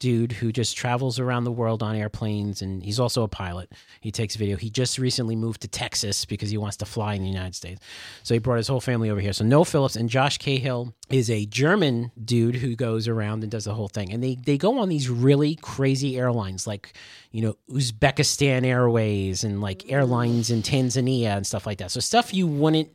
dude 0.04 0.34
who 0.34 0.52
just 0.52 0.76
travels 0.76 1.18
around 1.18 1.46
the 1.46 1.52
world 1.52 1.82
on 1.82 1.96
airplanes, 1.96 2.62
and 2.62 2.84
he's 2.84 3.00
also 3.00 3.24
a 3.24 3.28
pilot. 3.30 3.72
He 4.02 4.12
takes 4.12 4.36
video. 4.36 4.58
He 4.58 4.70
just 4.70 5.00
recently 5.00 5.38
moved 5.38 5.62
to 5.62 5.70
Texas 5.70 6.26
because 6.26 6.50
he 6.50 6.58
wants 6.58 6.76
to 6.78 6.86
fly 6.86 7.14
in 7.14 7.22
the 7.22 7.30
United 7.30 7.56
States. 7.56 7.80
So 8.22 8.34
he 8.34 8.40
brought 8.40 8.58
his 8.58 8.68
whole 8.68 8.82
family 8.82 9.10
over 9.10 9.22
here. 9.22 9.32
So 9.32 9.46
Noel 9.46 9.64
Phillips 9.64 9.96
and 9.96 10.10
Josh 10.10 10.40
Cahill 10.40 10.94
is 11.10 11.30
a 11.30 11.46
German 11.46 12.12
dude 12.22 12.56
who 12.56 12.76
goes 12.76 13.08
around 13.08 13.44
and 13.44 13.52
does 13.52 13.64
the 13.64 13.74
whole 13.74 13.88
thing. 13.88 14.12
And 14.12 14.22
they 14.22 14.36
they 14.36 14.58
go 14.58 14.78
on 14.80 14.90
these 14.90 15.10
really 15.10 15.56
crazy 15.56 16.18
airlines 16.18 16.68
like, 16.68 16.98
you 17.32 17.42
know, 17.42 17.56
Uzbekistan 17.72 18.66
Airways 18.66 19.46
and 19.46 19.62
like 19.62 19.90
airlines 19.90 20.50
in 20.50 20.64
Tanzania 20.64 21.38
and 21.38 21.48
stuff 21.48 21.66
like 21.66 21.78
that. 21.78 21.92
So 21.92 22.02
stuff 22.02 22.34
you 22.34 22.46
wouldn't 22.46 22.90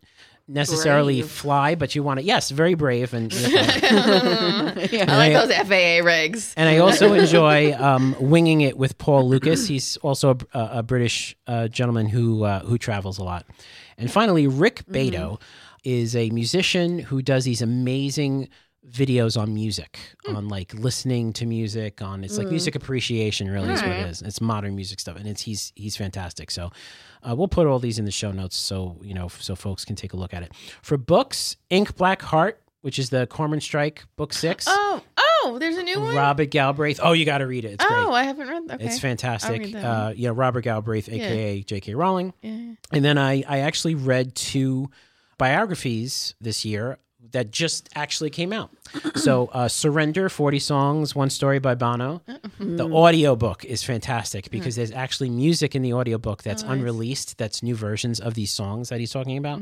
necessarily 0.49 1.21
Brave. 1.21 1.31
fly, 1.31 1.75
but 1.75 1.95
you 1.95 2.03
want 2.03 2.21
to. 2.21 2.25
Yes, 2.25 2.51
very 2.51 2.75
brave 2.75 3.15
and. 3.15 3.33
I 3.45 4.73
like 4.75 5.33
those 5.33 5.55
FAA 5.55 6.03
regs. 6.03 6.55
And 6.57 6.69
I 6.69 6.79
also 6.79 7.13
enjoy 7.13 7.75
um, 7.75 8.17
winging 8.19 8.63
it 8.63 8.77
with 8.77 8.99
Paul 8.99 9.29
Lucas. 9.29 9.69
He's 9.69 9.97
also 9.99 10.39
a, 10.53 10.69
a 10.73 10.83
British 10.83 11.37
uh, 11.47 11.69
gentleman 11.69 12.09
who 12.09 12.45
uh, 12.45 12.61
who 12.61 12.79
travels 12.79 13.19
a 13.19 13.25
lot. 13.25 13.47
And 13.97 14.11
finally, 14.11 14.47
Rick 14.47 14.85
Beato 14.91 15.39
is 15.85 16.17
a 16.17 16.31
musician 16.31 16.99
who 16.99 17.23
does 17.23 17.45
these 17.45 17.63
amazing 17.63 18.49
videos 18.91 19.41
on 19.41 19.55
music, 19.55 19.99
on 20.29 20.49
like 20.49 20.75
listening 20.75 21.33
to 21.35 21.47
music, 21.47 22.03
on 22.03 22.25
it's 22.25 22.39
like 22.39 22.49
music 22.49 22.75
appreciation. 22.75 23.51
Really, 23.51 23.73
is 23.73 23.83
what 23.83 23.91
it 23.91 23.99
Alright. 23.99 24.23
It's 24.23 24.41
modern 24.41 24.75
music 24.75 25.01
stuff, 25.01 25.17
and 25.17 25.27
it's 25.27 25.43
he's 25.43 25.73
he's 25.77 25.97
fantastic. 25.97 26.51
So. 26.51 26.71
Uh, 27.21 27.35
we'll 27.35 27.49
put 27.49 27.67
all 27.67 27.81
these 27.81 27.99
in 27.99 28.05
the 28.05 28.13
show 28.13 28.31
notes 28.31 28.57
so 28.57 28.97
you 29.03 29.13
know 29.13 29.27
so 29.27 29.57
folks 29.57 29.85
can 29.85 29.97
take 29.97 30.13
a 30.13 30.17
look 30.17 30.33
at 30.33 30.45
it. 30.45 30.53
For 30.83 30.97
books, 30.97 31.57
Ink 31.69 31.97
Black 31.97 32.23
Heart, 32.23 32.63
which 32.83 32.99
is 32.99 33.11
the 33.11 33.27
Cormoran 33.27 33.61
Strike 33.61 34.05
book 34.17 34.33
six. 34.33 34.67
Oh, 34.69 35.03
oh, 35.17 35.59
there's 35.59 35.77
a 35.77 35.83
new 35.83 36.01
one. 36.01 36.15
Robert 36.15 36.51
Galbraith. 36.51 37.01
Oh, 37.03 37.13
you 37.13 37.25
got 37.25 37.39
to 37.39 37.47
read 37.47 37.65
it. 37.65 37.73
It's 37.73 37.85
oh, 37.85 37.89
great. 37.89 38.15
I 38.15 38.23
haven't 38.23 38.49
read. 38.49 38.71
Okay, 38.71 38.85
It's 38.85 38.99
fantastic. 38.99 39.75
Uh, 39.75 40.13
yeah, 40.17 40.31
Robert 40.33 40.63
Galbraith, 40.63 41.09
aka 41.09 41.63
J.K. 41.63 41.95
Rowling. 41.95 42.33
Yeah. 42.43 42.75
And 42.93 43.05
then 43.05 43.19
I, 43.19 43.43
I 43.49 43.59
actually 43.61 43.95
read 43.95 44.35
two 44.35 44.91
biographies 45.39 46.35
this 46.41 46.65
year. 46.65 46.99
That 47.33 47.51
just 47.51 47.89
actually 47.95 48.31
came 48.31 48.53
out. 48.53 48.71
so, 49.17 49.47
uh, 49.53 49.69
Surrender, 49.69 50.29
40 50.29 50.59
songs, 50.59 51.15
one 51.15 51.29
story 51.31 51.59
by 51.59 51.75
Bono. 51.75 52.23
The 52.59 52.89
audiobook 52.89 53.65
is 53.65 53.83
fantastic 53.83 54.51
because 54.51 54.77
there's 54.77 54.93
actually 54.93 55.29
music 55.29 55.75
in 55.75 55.83
the 55.83 55.93
audiobook 55.93 56.43
that's 56.43 56.63
unreleased, 56.63 57.37
that's 57.37 57.63
new 57.63 57.75
versions 57.75 58.19
of 58.21 58.35
these 58.35 58.51
songs 58.53 58.89
that 58.89 58.99
he's 59.01 59.13
talking 59.13 59.37
about. 59.37 59.61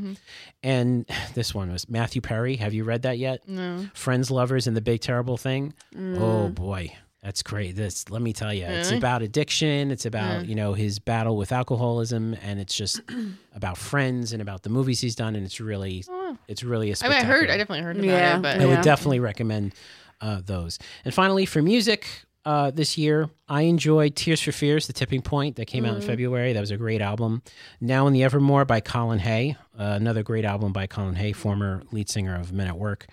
And 0.63 1.05
this 1.33 1.53
one 1.53 1.71
was 1.71 1.89
Matthew 1.89 2.21
Perry. 2.21 2.55
Have 2.57 2.73
you 2.73 2.83
read 2.83 3.01
that 3.01 3.17
yet? 3.17 3.47
No. 3.47 3.87
Friends, 3.93 4.31
Lovers, 4.31 4.67
and 4.67 4.77
the 4.77 4.81
Big 4.81 5.01
Terrible 5.01 5.37
Thing. 5.37 5.73
Oh 5.97 6.49
boy, 6.49 6.93
that's 7.27 7.43
great. 7.43 7.75
This, 7.75 8.09
let 8.09 8.21
me 8.21 8.31
tell 8.31 8.53
you, 8.53 8.63
it's 8.63 8.87
Really? 8.87 8.99
about 8.99 9.21
addiction. 9.21 9.91
It's 9.91 10.05
about 10.05 10.45
you 10.45 10.55
know 10.55 10.73
his 10.73 10.97
battle 10.97 11.35
with 11.35 11.51
alcoholism, 11.51 12.35
and 12.41 12.57
it's 12.57 12.73
just 12.73 13.01
about 13.53 13.77
friends 13.77 14.31
and 14.31 14.41
about 14.41 14.63
the 14.63 14.69
movies 14.69 15.01
he's 15.01 15.15
done. 15.15 15.35
And 15.35 15.45
it's 15.45 15.59
really, 15.59 16.05
it's 16.47 16.63
really 16.63 16.91
a. 16.91 16.95
I 17.01 17.09
mean, 17.09 17.17
I 17.17 17.23
heard. 17.25 17.49
I 17.49 17.57
definitely 17.57 17.83
heard 17.83 17.97
about 17.97 18.05
Yeah, 18.07 18.37
it, 18.37 18.41
but 18.41 18.61
I 18.61 18.65
would 18.65 18.81
definitely 18.81 19.19
recommend 19.19 19.75
uh, 20.21 20.39
those. 20.45 20.79
And 21.03 21.13
finally, 21.13 21.45
for 21.45 21.61
music 21.61 22.07
uh, 22.45 22.71
this 22.71 22.97
year, 22.97 23.29
I 23.49 23.63
enjoyed 23.63 24.15
Tears 24.15 24.39
for 24.41 24.53
Fears, 24.53 24.87
The 24.87 24.93
Tipping 24.93 25.21
Point, 25.21 25.57
that 25.57 25.65
came 25.65 25.83
out 25.83 25.95
in 25.97 26.01
February. 26.01 26.53
That 26.53 26.61
was 26.61 26.71
a 26.71 26.77
great 26.77 27.01
album. 27.01 27.41
Now 27.81 28.07
and 28.07 28.15
the 28.15 28.23
Evermore 28.23 28.63
by 28.63 28.79
Colin 28.79 29.19
Hay, 29.19 29.57
uh, 29.77 29.83
another 29.99 30.23
great 30.23 30.45
album 30.45 30.71
by 30.71 30.87
Colin 30.87 31.15
Hay, 31.15 31.33
former 31.33 31.83
lead 31.91 32.09
singer 32.09 32.35
of 32.39 32.53
Men 32.53 32.67
at 32.67 32.77
Work. 32.77 33.07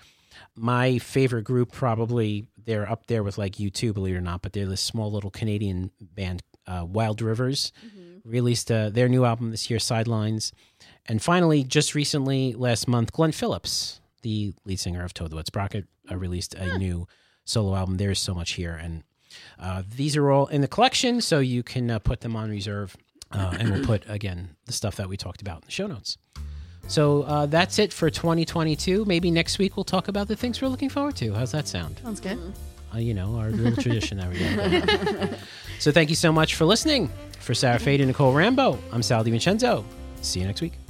My 0.57 0.99
favorite 0.99 1.43
group, 1.43 1.73
probably, 1.73 2.47
they're 2.65 2.91
up 2.91 3.07
there 3.07 3.23
with 3.23 3.39
like 3.39 3.55
U2, 3.57 3.95
believe 3.95 4.15
it 4.15 4.19
or 4.19 4.21
not, 4.21 4.43
but 4.43 4.53
they're 4.53 4.67
this 4.67 4.81
small 4.81 5.11
little 5.11 5.31
Canadian 5.31 5.91
band, 6.01 6.43
uh, 6.67 6.85
Wild 6.89 7.21
Rivers, 7.23 7.73
released 8.25 8.71
uh, 8.71 8.89
their 8.91 9.09
new 9.09 9.25
album 9.25 9.51
this 9.51 9.69
year, 9.71 9.79
Sidelines. 9.79 10.53
And 11.07 11.23
finally, 11.23 11.63
just 11.65 11.95
recently, 11.95 12.55
last 12.55 12.89
month, 12.89 13.13
Glen 13.13 13.33
Phillips, 13.33 14.01
the 14.23 14.55
lead 14.65 14.81
singer 14.81 15.05
of 15.05 15.13
Toad 15.13 15.31
the 15.31 15.37
Wet 15.37 15.47
Sprocket, 15.47 15.87
uh, 16.11 16.17
released 16.17 16.55
a 16.55 16.79
new 16.79 17.07
solo 17.45 17.75
album. 17.77 17.97
There's 17.97 18.21
so 18.21 18.35
much 18.35 18.53
here, 18.53 18.75
and 18.75 19.03
uh, 19.59 19.83
these 19.97 20.17
are 20.17 20.31
all 20.31 20.47
in 20.47 20.61
the 20.61 20.69
collection, 20.69 21.21
so 21.21 21.41
you 21.41 21.63
can 21.63 21.91
uh, 21.91 21.99
put 21.99 22.21
them 22.21 22.35
on 22.37 22.51
reserve, 22.51 22.97
uh, 23.31 23.57
and 23.59 23.71
we'll 23.71 23.85
put 23.85 24.05
again 24.09 24.57
the 24.67 24.73
stuff 24.73 24.97
that 24.97 25.09
we 25.09 25.17
talked 25.17 25.43
about 25.43 25.57
in 25.57 25.67
the 25.67 25.73
show 25.73 25.87
notes. 25.87 26.17
So 26.87 27.23
uh, 27.23 27.47
that's 27.47 27.79
it 27.79 27.93
for 27.93 28.11
2022. 28.11 29.05
Maybe 29.07 29.31
next 29.31 29.59
week 29.59 29.77
we'll 29.77 29.85
talk 29.85 30.09
about 30.09 30.29
the 30.29 30.37
things 30.37 30.61
we're 30.61 30.69
looking 30.69 30.89
forward 30.91 31.17
to. 31.17 31.33
How's 31.33 31.53
that 31.53 31.67
sound? 31.67 31.99
sounds 32.03 32.21
good. 32.21 32.39
Uh, 32.95 32.99
you 32.99 33.15
know, 33.15 33.37
our 33.37 33.51
little 33.51 33.81
tradition 33.83 34.19
that 34.19 34.31
we 34.31 34.39
got. 35.29 35.39
so 35.79 35.91
thank 35.91 36.11
you 36.11 36.17
so 36.17 36.33
much 36.33 36.55
for 36.55 36.65
listening. 36.65 37.11
For 37.41 37.55
Sarah 37.55 37.79
Fade 37.79 38.01
and 38.01 38.09
Nicole 38.09 38.33
Rambo, 38.33 38.79
I'm 38.93 39.03
Sal 39.03 39.25
DiVincenzo. 39.25 39.85
See 40.23 40.41
you 40.41 40.47
next 40.47 40.61
week. 40.63 40.84